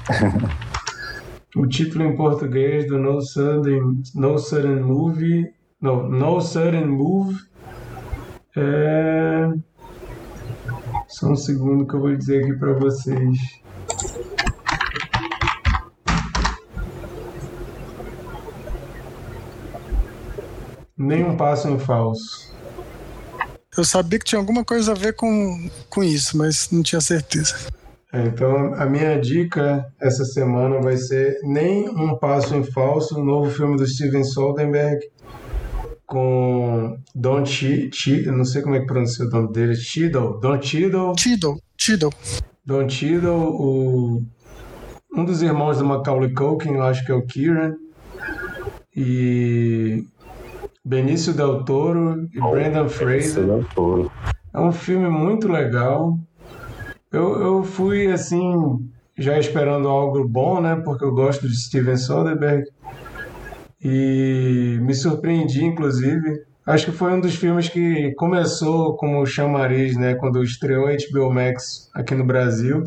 [1.55, 7.35] o título em português do No Sudden, no Sudden Movie, no, no Sudden Move
[8.57, 9.49] é
[11.07, 13.37] só um segundo que eu vou dizer aqui para vocês.
[20.97, 22.56] Nenhum passo em falso.
[23.77, 27.55] Eu sabia que tinha alguma coisa a ver com, com isso, mas não tinha certeza.
[28.11, 33.23] É, então, a minha dica essa semana vai ser Nem um Passo em Falso, o
[33.23, 34.99] novo filme do Steven Soderbergh,
[36.05, 40.39] com Don Chi, Chi, eu não sei como é que pronuncia o nome dele, Cheadle,
[40.39, 41.13] Don Cheadle.
[41.19, 42.13] Cheadle, Cheadle.
[42.65, 44.23] Don Cheadle, o,
[45.13, 47.75] um dos irmãos do Macaulay Culkin, eu acho que é o Kieran,
[48.95, 50.05] e
[50.87, 53.43] Benício Del Toro e oh, Brendan Fraser.
[53.43, 54.09] Del Toro.
[54.53, 56.17] É um filme muito legal.
[57.11, 60.77] Eu, eu fui assim, já esperando algo bom, né?
[60.77, 62.63] Porque eu gosto de Steven Soderbergh
[63.83, 66.45] e me surpreendi, inclusive.
[66.65, 71.33] Acho que foi um dos filmes que começou como chamariz, né, quando estreou a HBO
[71.33, 72.83] Max aqui no Brasil,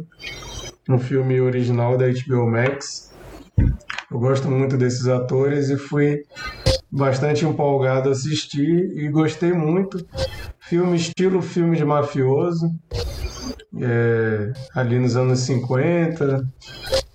[0.89, 3.11] um filme original da HBO Max.
[4.11, 6.23] Eu gosto muito desses atores e fui
[6.91, 10.05] bastante empolgado a assistir e gostei muito.
[10.59, 12.71] Filme estilo filme de mafioso,
[13.81, 16.47] é, ali nos anos 50,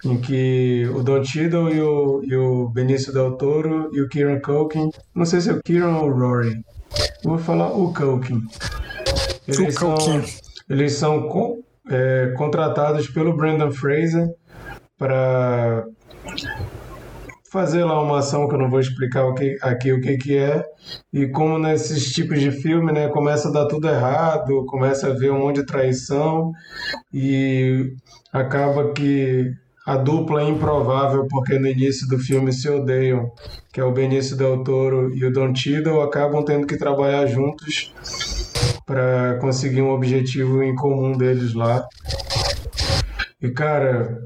[0.05, 4.39] em que o Don Cheadle e o, e o Benício Del Toro e o Kieran
[4.39, 6.63] Culkin, não sei se é o Kieran ou o Rory,
[7.23, 8.41] vou falar o Culkin.
[9.47, 10.23] Eles o são, Culkin.
[10.69, 14.27] Eles são com, é, contratados pelo Brandon Fraser
[14.97, 15.85] para
[17.55, 20.37] fazer lá uma ação que eu não vou explicar o que, aqui o que, que
[20.37, 20.61] é.
[21.13, 25.31] E como nesses tipos de filme, né, começa a dar tudo errado, começa a ver
[25.31, 26.51] um monte de traição
[27.13, 27.93] e
[28.33, 29.53] acaba que
[29.87, 33.31] a dupla é improvável porque no início do filme se odeiam,
[33.71, 37.93] que é o Benício Del Toro e o Don Cheadle, acabam tendo que trabalhar juntos
[38.85, 41.87] para conseguir um objetivo em comum deles lá.
[43.41, 44.19] E cara,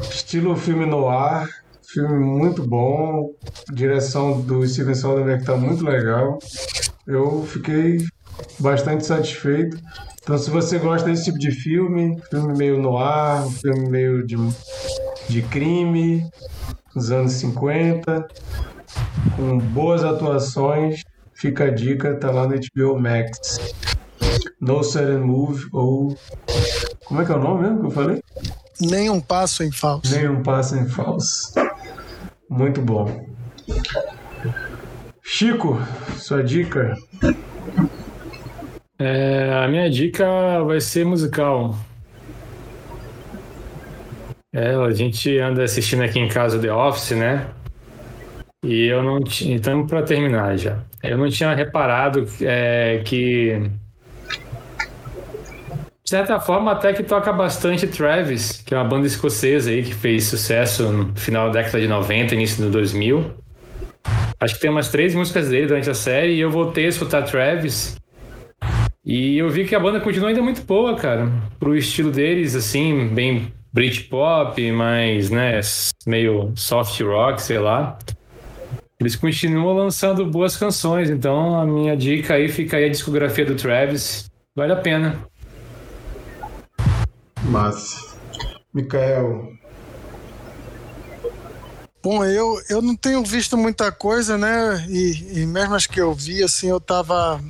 [0.00, 1.46] estilo filme no ar,
[1.94, 3.30] filme muito bom,
[3.72, 6.40] direção do Steven Soderbergh está muito legal.
[7.06, 7.98] Eu fiquei
[8.58, 9.78] bastante satisfeito.
[10.20, 14.36] Então, se você gosta desse tipo de filme, filme meio no ar, filme meio de,
[15.28, 16.28] de crime,
[16.92, 18.26] dos anos 50,
[19.36, 21.02] com boas atuações,
[21.34, 23.74] fica a dica, tá lá no HBO Max.
[24.60, 26.16] No Sudden Move, ou.
[27.04, 28.22] Como é que é o nome mesmo que eu falei?
[28.80, 30.12] Nem um passo em falso.
[30.12, 31.52] Nem um passo em falso.
[32.56, 33.26] Muito bom.
[35.24, 35.76] Chico,
[36.16, 36.94] sua dica?
[38.96, 41.74] É, a minha dica vai ser musical.
[44.52, 47.48] É, a gente anda assistindo aqui em casa The Office, né?
[48.62, 49.56] E eu não tinha.
[49.56, 50.78] Então, para terminar já.
[51.02, 53.68] Eu não tinha reparado é, que.
[56.04, 59.94] De certa forma, até que toca bastante Travis, que é uma banda escocesa aí que
[59.94, 63.32] fez sucesso no final da década de 90, início do 2000.
[64.38, 67.22] Acho que tem umas três músicas dele durante a série e eu voltei a escutar
[67.22, 67.96] Travis.
[69.02, 71.32] E eu vi que a banda continua ainda muito boa, cara.
[71.58, 75.58] Pro estilo deles, assim, bem Britpop, mas, né,
[76.06, 77.98] meio soft rock, sei lá.
[79.00, 83.54] Eles continuam lançando boas canções, então a minha dica aí fica aí a discografia do
[83.54, 84.30] Travis.
[84.54, 85.18] Vale a pena.
[87.44, 88.14] Massa.
[88.72, 89.52] Mikael.
[92.02, 94.84] Bom, eu, eu não tenho visto muita coisa, né?
[94.88, 97.40] E, e mesmo as que eu vi, assim, eu tava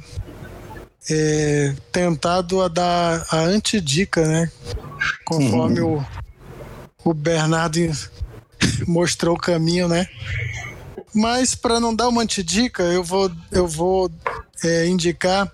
[1.11, 4.53] é, tentado a dar a antidica, né?
[5.25, 6.05] Conforme o,
[7.05, 7.81] o Bernardo
[8.87, 10.07] mostrou o caminho, né?
[11.15, 14.11] Mas para não dar uma antidica, eu vou, eu vou
[14.62, 15.51] é, indicar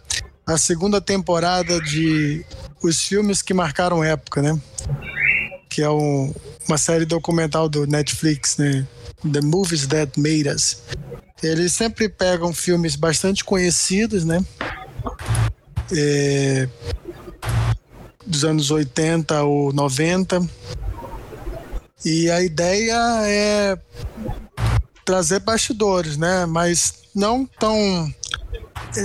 [0.47, 2.45] a segunda temporada de
[2.83, 4.59] Os Filmes que Marcaram Época, né?
[5.69, 6.35] Que é um,
[6.69, 8.87] uma série documental do Netflix, né?
[9.31, 10.79] The Movies That Made Us.
[11.43, 14.45] Eles sempre pegam filmes bastante conhecidos, né?
[15.93, 16.69] é,
[18.27, 20.49] dos anos 80 ou 90.
[22.05, 22.97] E a ideia
[23.27, 23.79] é
[25.05, 26.47] trazer bastidores, né?
[26.47, 28.13] Mas não tão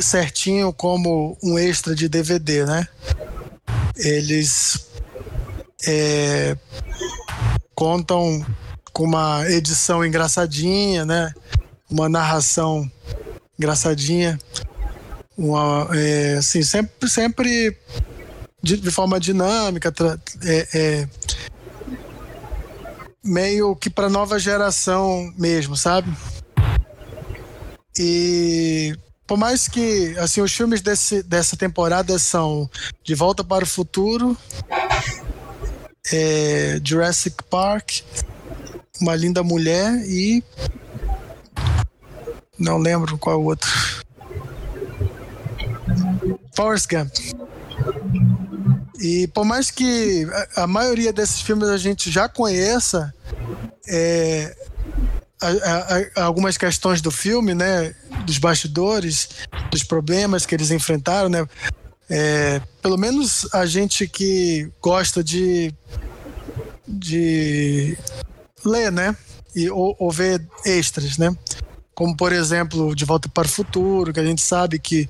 [0.01, 2.87] certinho como um extra de DVD, né?
[3.95, 4.87] Eles
[5.87, 6.57] é,
[7.73, 8.45] contam
[8.91, 11.33] com uma edição engraçadinha, né?
[11.89, 12.89] Uma narração
[13.57, 14.37] engraçadinha,
[15.37, 17.77] uma, é, assim, sempre, sempre
[18.61, 19.93] de, de forma dinâmica,
[20.43, 21.09] é, é,
[23.23, 26.11] meio que para nova geração mesmo, sabe?
[27.97, 28.95] E
[29.27, 32.69] por mais que assim os filmes desse, dessa temporada são
[33.03, 34.37] De Volta para o Futuro,
[36.11, 38.01] é, Jurassic Park,
[39.01, 40.43] Uma Linda Mulher e
[42.57, 43.69] não lembro qual outro.
[46.55, 47.13] Forrest Gump.
[48.99, 50.25] E por mais que
[50.55, 53.13] a maioria desses filmes a gente já conheça,
[53.87, 54.55] é,
[55.41, 57.93] a, a, algumas questões do filme, né,
[58.25, 59.29] dos bastidores,
[59.71, 61.47] dos problemas que eles enfrentaram, né,
[62.09, 65.73] é, pelo menos a gente que gosta de,
[66.87, 67.97] de
[68.63, 69.15] ler, né,
[69.55, 71.35] e, ou, ou ver extras, né,
[71.93, 75.09] como por exemplo De Volta para o Futuro, que a gente sabe que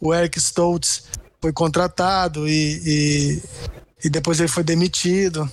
[0.00, 1.04] o Eric Stoltz
[1.40, 3.42] foi contratado e, e,
[4.04, 5.50] e depois ele foi demitido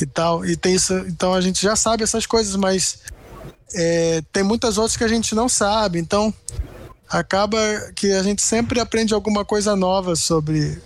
[0.00, 0.44] e tal.
[0.44, 2.98] E tem isso, então a gente já sabe essas coisas, mas
[3.72, 5.98] é, tem muitas outras que a gente não sabe.
[5.98, 6.32] Então
[7.08, 7.58] acaba
[7.94, 10.80] que a gente sempre aprende alguma coisa nova sobre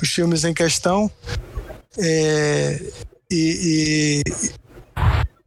[0.00, 1.10] os filmes em questão.
[1.98, 2.80] É,
[3.30, 4.52] e, e,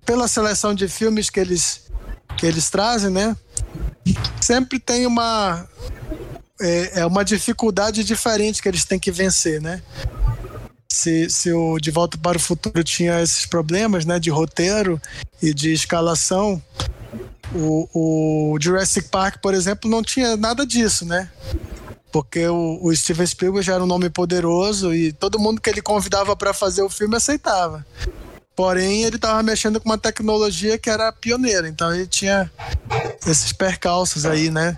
[0.05, 1.83] pela seleção de filmes que eles,
[2.37, 3.35] que eles trazem, né?
[4.41, 5.67] Sempre tem uma,
[6.59, 9.81] é, é uma dificuldade diferente que eles têm que vencer, né?
[10.93, 15.01] Se, se o De Volta para o Futuro tinha esses problemas, né, de roteiro
[15.41, 16.61] e de escalação,
[17.55, 17.89] o,
[18.53, 21.31] o Jurassic Park, por exemplo, não tinha nada disso, né?
[22.11, 25.81] Porque o, o Steven Spielberg já era um nome poderoso e todo mundo que ele
[25.81, 27.83] convidava para fazer o filme aceitava.
[28.55, 32.51] Porém, ele estava mexendo com uma tecnologia que era pioneira, então ele tinha
[33.25, 34.77] esses percalços aí, né?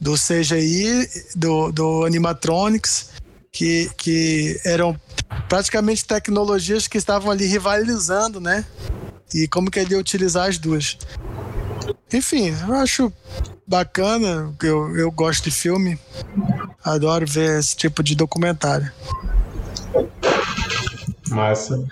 [0.00, 3.10] do CGI, do, do animatronics,
[3.52, 4.98] que, que eram
[5.48, 8.64] praticamente tecnologias que estavam ali rivalizando, né?
[9.34, 10.98] E como que ele ia utilizar as duas.
[12.12, 13.12] Enfim, eu acho
[13.66, 15.98] bacana, eu, eu gosto de filme,
[16.84, 18.92] adoro ver esse tipo de documentário.
[21.30, 21.82] Massa.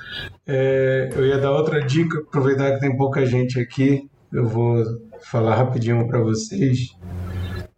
[0.46, 4.84] É, eu ia dar outra dica, aproveitar que tem pouca gente aqui, eu vou
[5.22, 6.96] falar rapidinho para vocês.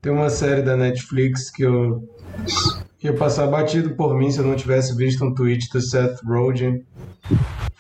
[0.01, 2.09] Tem uma série da Netflix que eu
[3.03, 6.85] ia passar batido por mim se eu não tivesse visto um tweet do Seth Rogen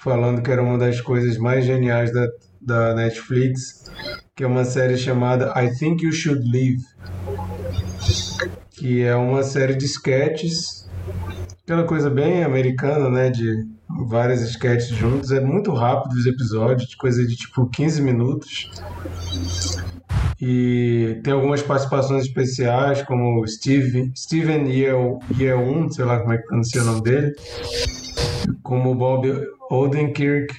[0.02, 2.26] falando que era uma das coisas mais geniais da,
[2.60, 3.84] da Netflix,
[4.34, 6.82] que é uma série chamada I Think You Should Leave,
[8.70, 10.88] que é uma série de sketches,
[11.62, 13.64] aquela coisa bem americana, né, de
[14.06, 18.70] várias sketches juntos, é muito rápido os episódios, de coisa de tipo 15 minutos.
[20.40, 26.82] E tem algumas participações especiais, como Steve, Steven Yeun, sei lá como é que pronuncia
[26.82, 27.32] o nome dele,
[28.62, 29.30] como Bob
[29.70, 30.52] Odenkirk,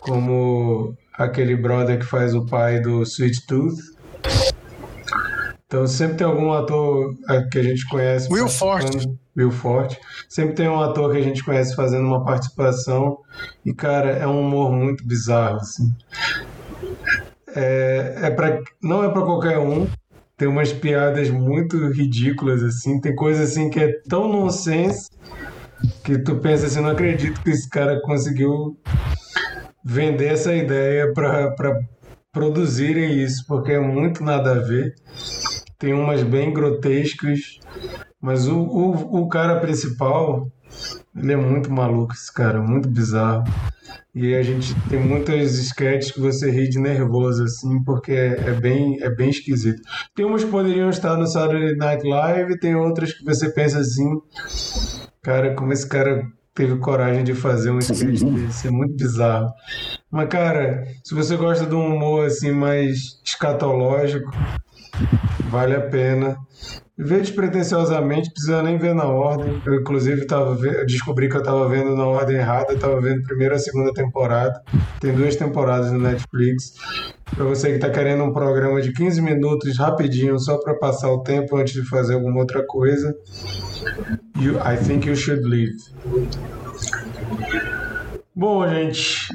[0.00, 3.78] como aquele brother que faz o pai do Sweet Tooth.
[5.66, 8.32] Então sempre tem algum ator é, que a gente conhece.
[8.32, 9.08] Will Forte.
[9.36, 9.98] Will Forte.
[10.28, 13.18] Sempre tem um ator que a gente conhece fazendo uma participação.
[13.64, 15.92] E, cara, é um humor muito bizarro, assim
[17.54, 19.86] é, é pra, não é para qualquer um.
[20.36, 23.00] Tem umas piadas muito ridículas, assim.
[23.00, 25.10] Tem coisa assim que é tão nonsense
[26.04, 28.78] que tu pensa assim, não acredito que esse cara conseguiu
[29.84, 31.78] vender essa ideia para
[32.32, 34.94] produzirem isso, porque é muito nada a ver.
[35.78, 37.58] Tem umas bem grotescas,
[38.20, 40.50] mas o, o, o cara principal,
[41.16, 43.44] ele é muito maluco, esse cara, muito bizarro.
[44.14, 48.52] E a gente tem muitas sketches que você ri de nervoso, assim, porque é, é,
[48.52, 49.80] bem, é bem esquisito.
[50.14, 54.20] Tem umas que poderiam estar no Saturday Night Live, tem outras que você pensa assim,
[55.22, 59.52] cara, como esse cara teve coragem de fazer um sketch desse, é muito bizarro.
[60.10, 64.30] Mas, cara, se você gosta de um humor, assim, mais escatológico,
[65.50, 66.36] vale a pena.
[66.96, 69.60] Ver despretensiosamente, precisa nem ver na ordem.
[69.64, 70.54] Eu, inclusive, tava,
[70.84, 74.62] descobri que eu estava vendo na ordem errada, estava vendo a primeira e segunda temporada.
[75.00, 76.74] Tem duas temporadas no Netflix.
[77.34, 81.22] Para você que está querendo um programa de 15 minutos rapidinho, só para passar o
[81.22, 83.14] tempo antes de fazer alguma outra coisa,
[84.36, 85.76] you, I think you should leave.
[88.34, 89.28] Bom, gente,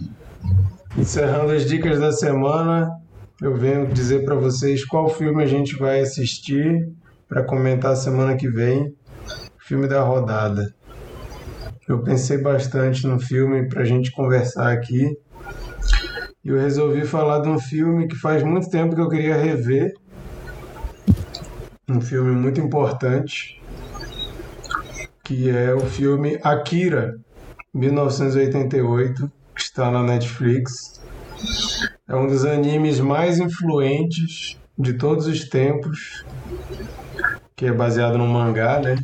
[0.96, 2.92] encerrando as dicas da semana,
[3.42, 6.90] eu venho dizer para vocês qual filme a gente vai assistir
[7.28, 8.96] para comentar semana que vem,
[9.60, 10.74] filme da rodada.
[11.88, 15.18] Eu pensei bastante no filme para a gente conversar aqui.
[16.44, 19.94] E eu resolvi falar de um filme que faz muito tempo que eu queria rever.
[21.90, 23.62] Um filme muito importante,
[25.24, 27.20] que é o filme Akira,
[27.74, 30.95] 1988, que está na Netflix.
[32.08, 36.26] É um dos animes mais influentes de todos os tempos,
[37.56, 38.96] que é baseado no mangá, né?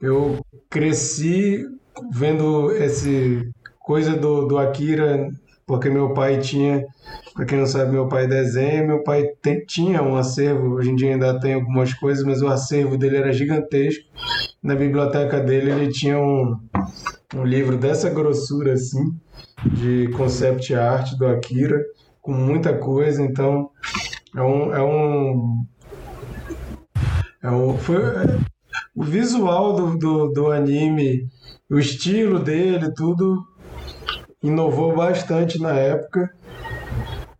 [0.00, 1.64] Eu cresci
[2.12, 3.50] vendo esse
[3.80, 5.28] coisa do, do Akira,
[5.66, 6.84] porque meu pai tinha,
[7.34, 9.24] para quem não sabe, meu pai desenha, meu pai
[9.66, 13.32] tinha um acervo, hoje em dia ainda tem algumas coisas, mas o acervo dele era
[13.32, 14.04] gigantesco.
[14.62, 16.56] Na biblioteca dele ele tinha um,
[17.34, 19.12] um livro dessa grossura assim,
[19.64, 21.82] de concept art do Akira,
[22.20, 23.70] com muita coisa, então
[24.34, 25.66] é um, é um,
[27.42, 28.38] é um foi, é,
[28.94, 31.28] o visual do, do, do anime,
[31.70, 33.44] o estilo dele, tudo
[34.42, 36.30] inovou bastante na época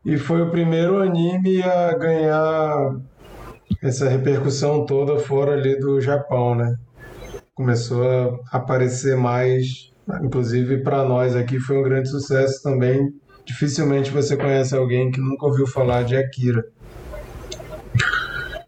[0.05, 2.97] e foi o primeiro anime a ganhar
[3.83, 6.77] essa repercussão toda fora ali do Japão, né?
[7.55, 13.13] Começou a aparecer mais, inclusive para nós aqui foi um grande sucesso também.
[13.45, 16.65] Dificilmente você conhece alguém que nunca ouviu falar de Akira.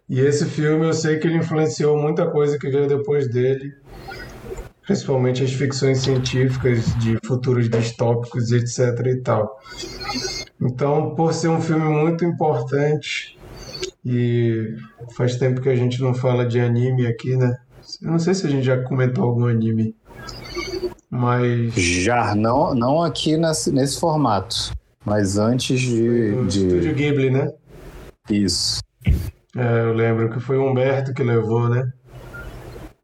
[0.08, 3.74] E esse filme eu sei que ele influenciou muita coisa que veio depois dele,
[4.86, 9.58] principalmente as ficções científicas de futuros distópicos, etc e tal.
[10.60, 13.38] Então, por ser um filme muito importante
[14.04, 14.76] e
[15.16, 17.56] faz tempo que a gente não fala de anime aqui, né?
[18.02, 19.94] Eu não sei se a gente já comentou algum anime,
[21.10, 24.72] mas já não não aqui nesse, nesse formato,
[25.04, 26.66] mas antes de, no de...
[26.66, 27.52] Estúdio Ghibli, né?
[28.30, 28.80] Isso.
[29.56, 31.90] É, eu lembro que foi o Humberto que levou, né?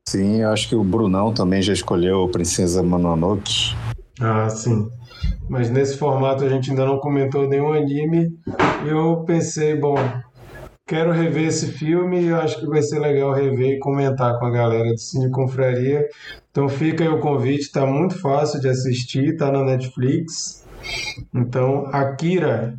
[0.07, 3.75] Sim, eu acho que o Brunão também já escolheu Princesa Mononoke.
[4.21, 4.89] Ah, sim.
[5.49, 8.39] Mas nesse formato a gente ainda não comentou nenhum anime.
[8.87, 9.97] Eu pensei, bom,
[10.87, 14.47] quero rever esse filme e eu acho que vai ser legal rever e comentar com
[14.47, 16.07] a galera do Cine Confraria.
[16.51, 20.65] Então fica aí o convite, tá muito fácil de assistir, tá na Netflix.
[21.35, 22.75] Então, Akira,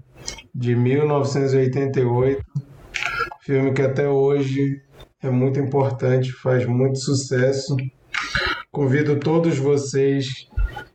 [0.53, 2.43] de 1988
[3.45, 4.81] Filme que até hoje
[5.21, 7.77] é muito importante, faz muito sucesso.
[8.71, 10.25] Convido todos vocês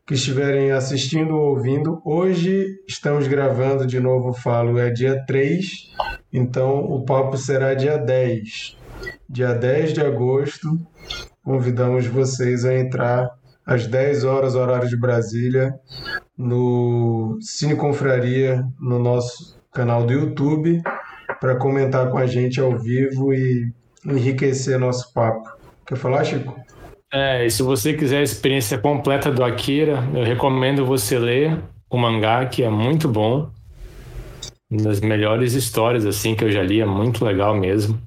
[0.04, 2.02] que estiverem assistindo ou ouvindo.
[2.04, 5.60] Hoje estamos gravando de novo, falo, é dia 3,
[6.32, 8.77] então o papo será dia 10.
[9.28, 10.69] Dia 10 de agosto,
[11.43, 13.31] convidamos vocês a entrar
[13.65, 15.74] às 10 horas, horário de Brasília,
[16.36, 20.82] no Cine Confraria, no nosso canal do YouTube
[21.40, 23.73] para comentar com a gente ao vivo e
[24.05, 25.48] enriquecer nosso papo.
[25.86, 26.55] Quer falar, Chico?
[27.12, 31.59] É, e se você quiser a experiência completa do Akira, eu recomendo você ler
[31.89, 33.51] o mangá, que é muito bom.
[34.70, 38.01] Das melhores histórias assim que eu já li, é muito legal mesmo.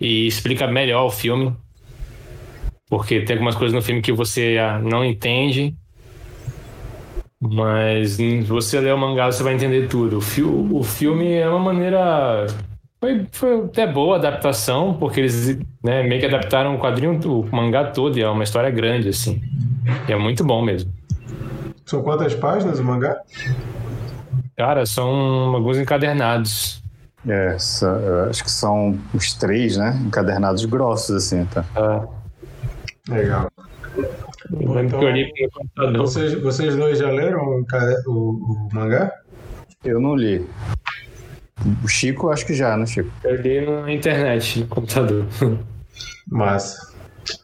[0.00, 1.54] E explica melhor o filme.
[2.88, 5.76] Porque tem algumas coisas no filme que você não entende.
[7.40, 8.16] Mas
[8.46, 10.18] você ler o mangá, você vai entender tudo.
[10.18, 12.46] O, fi o filme é uma maneira
[13.00, 17.54] foi, foi até boa a adaptação, porque eles né, meio que adaptaram o quadrinho, o
[17.54, 19.40] mangá todo, e é uma história grande, assim.
[20.08, 20.90] E é muito bom mesmo.
[21.84, 23.16] São quantas páginas o mangá?
[24.56, 25.08] Cara, são
[25.54, 26.82] alguns encadernados.
[27.28, 27.56] É,
[28.30, 30.00] acho que são os três, né?
[30.06, 31.64] Encadernados grossos, assim, tá?
[31.76, 33.12] É.
[33.12, 33.50] Legal.
[34.50, 35.00] Bom, então,
[35.96, 37.64] vocês, vocês dois já leram o,
[38.06, 39.12] o, o mangá?
[39.84, 40.46] Eu não li.
[41.82, 43.10] O Chico, acho que já, né, Chico?
[43.24, 45.26] Eu li na internet, no computador.
[46.28, 46.94] Massa.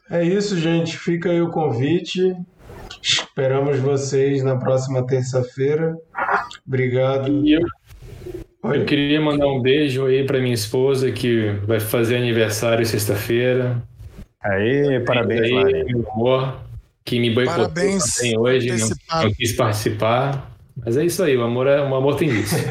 [0.09, 0.97] É isso, gente.
[0.97, 2.35] Fica aí o convite.
[3.03, 5.93] Esperamos vocês na próxima terça-feira.
[6.65, 7.45] Obrigado.
[7.45, 7.61] E eu,
[8.63, 13.83] eu queria mandar um beijo aí para minha esposa que vai fazer aniversário sexta-feira.
[14.41, 16.61] Aí, parabéns, aí, meu amor,
[17.03, 20.49] que me boicotou parabéns, também hoje, não, não quis participar.
[20.75, 22.55] Mas é isso aí, o amor, é, o amor tem isso.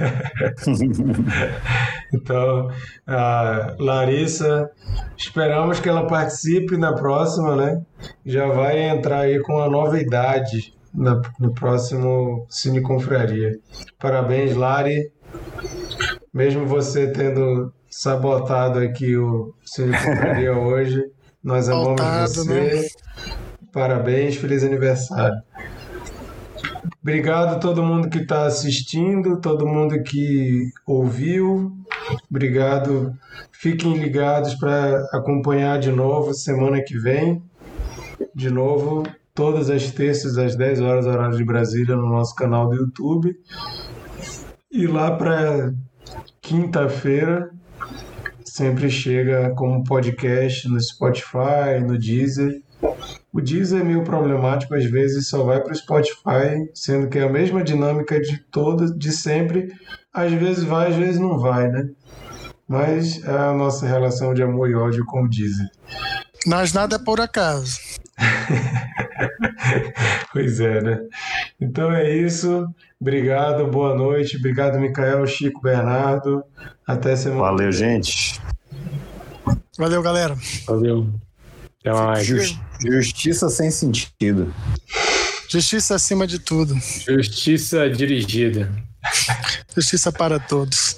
[2.12, 2.68] então,
[3.06, 4.70] a Larissa,
[5.16, 7.82] esperamos que ela participe na próxima, né?
[8.24, 13.58] Já vai entrar aí com a nova idade na, no próximo Cine Confraria.
[13.98, 15.10] Parabéns, Lari.
[16.32, 21.02] Mesmo você tendo sabotado aqui o Cine Confraria hoje,
[21.42, 22.44] nós amamos você.
[22.44, 22.88] Né?
[23.72, 25.42] Parabéns, feliz aniversário.
[27.02, 31.72] Obrigado a todo mundo que está assistindo, todo mundo que ouviu.
[32.30, 33.16] Obrigado.
[33.52, 37.42] Fiquem ligados para acompanhar de novo semana que vem.
[38.34, 39.04] De novo,
[39.34, 43.36] todas as terças às 10 horas, horário de Brasília, no nosso canal do YouTube.
[44.70, 45.72] E lá para
[46.40, 47.50] quinta-feira,
[48.44, 52.62] sempre chega como podcast no Spotify, no Deezer.
[53.32, 57.22] O Deezer é meio problemático, às vezes só vai para o Spotify, sendo que é
[57.22, 59.72] a mesma dinâmica de todas, de sempre.
[60.12, 61.88] Às vezes vai, às vezes não vai, né?
[62.68, 65.70] Mas é a nossa relação de amor e ódio com o Deezer.
[66.46, 67.78] Mas nada é por acaso.
[70.32, 71.00] pois é, né?
[71.58, 72.66] Então é isso.
[73.00, 74.36] Obrigado, boa noite.
[74.36, 76.44] Obrigado, Micael, Chico, Bernardo.
[76.86, 77.42] Até semana.
[77.42, 78.38] Valeu, gente.
[79.78, 80.36] Valeu, galera.
[80.66, 81.08] Valeu.
[81.84, 82.26] Mais.
[82.26, 84.54] Just, justiça sem sentido.
[85.48, 86.74] Justiça acima de tudo.
[87.06, 88.72] Justiça dirigida.
[89.74, 90.96] Justiça para todos.